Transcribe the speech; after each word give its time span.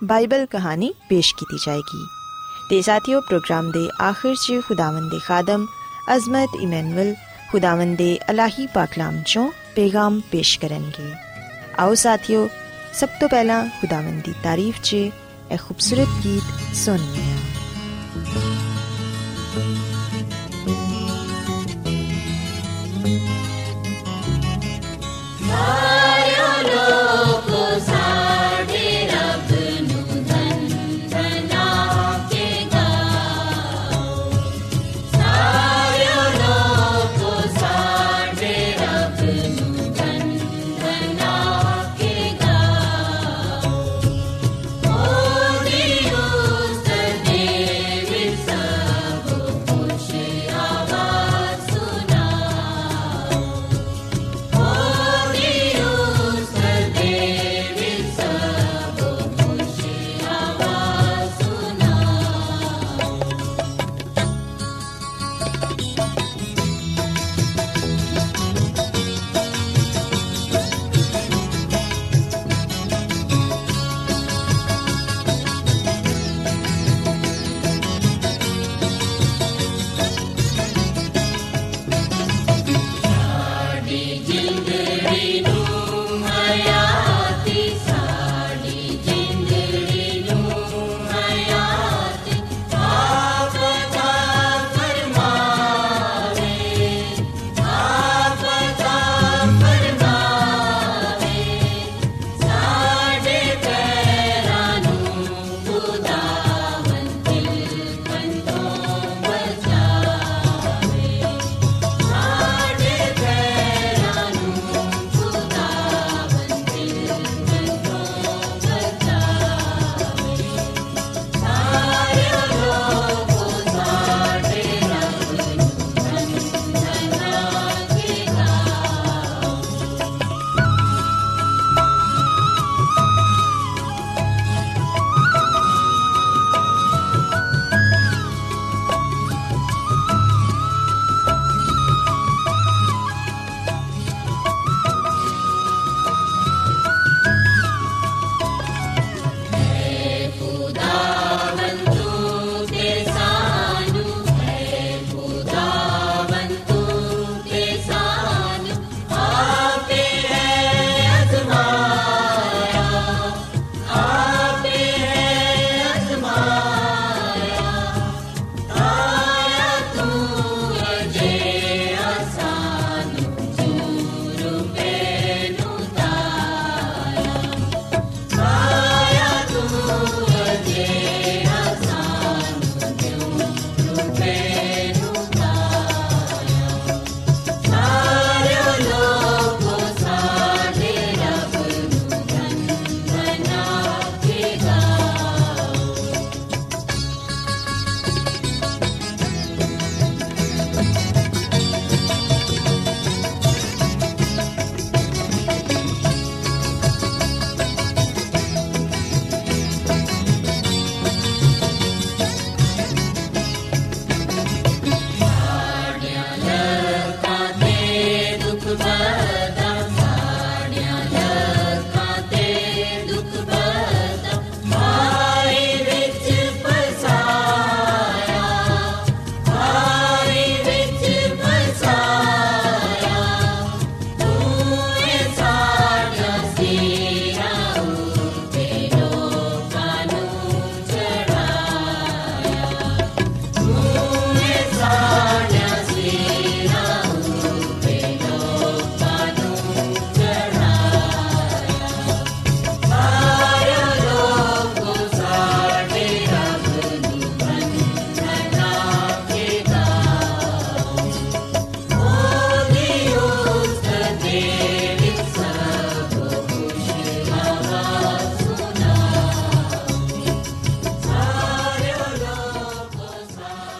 Bible 0.00 0.44
ਕਹਾਣੀ 0.46 0.92
ਪੇਸ਼ 1.08 1.34
ਕੀਤੀ 1.34 1.58
ਜਾਏਗੀ 1.64 2.04
ਤੇ 2.70 2.80
ਸਾਥੀਓ 2.82 3.20
ਪ੍ਰੋਗਰਾਮ 3.20 3.70
ਦੇ 3.70 3.88
ਆਖਿਰ 4.02 4.34
'ਚ 4.36 4.60
ਖੁਦਾਵੰਦ 4.60 5.10
ਦੇ 5.10 5.18
ਖਾਦਮ 5.18 5.66
ਅਜ਼ਮਤ 6.14 6.56
ਇਮਨੁਅਲ 6.62 7.14
ਖੁਦਾਵੰਦ 7.50 7.96
ਦੇ 7.96 8.18
ਅਲਾਹੀ 8.30 8.66
ਪਾਕਲਾਮ 8.66 9.22
ਚੋਂ 9.26 9.50
ਪੈਗਾਮ 9.76 10.20
ਪੇਸ਼ 10.30 10.58
ਕਰਨਗੇ 10.60 11.12
ਆਓ 11.78 11.94
ਸਾਥੀਓ 11.96 12.48
ਸਭ 12.94 13.08
ਤੋਂ 13.20 13.28
ਪਹਿਲਾਂ 13.28 13.64
ਖੁਦਾਵੰਦ 13.80 14.22
ਦੀ 14.24 14.34
ਤਾਰੀਫ 14.42 14.80
'ਚ 14.82 14.94
ਇਹ 14.94 15.58
ਖੂਬਸੂਰਤ 15.58 16.24
ਗੀਤ 16.24 16.74
ਸੁਣੀਏ 16.76 17.34
Oh 25.48 25.85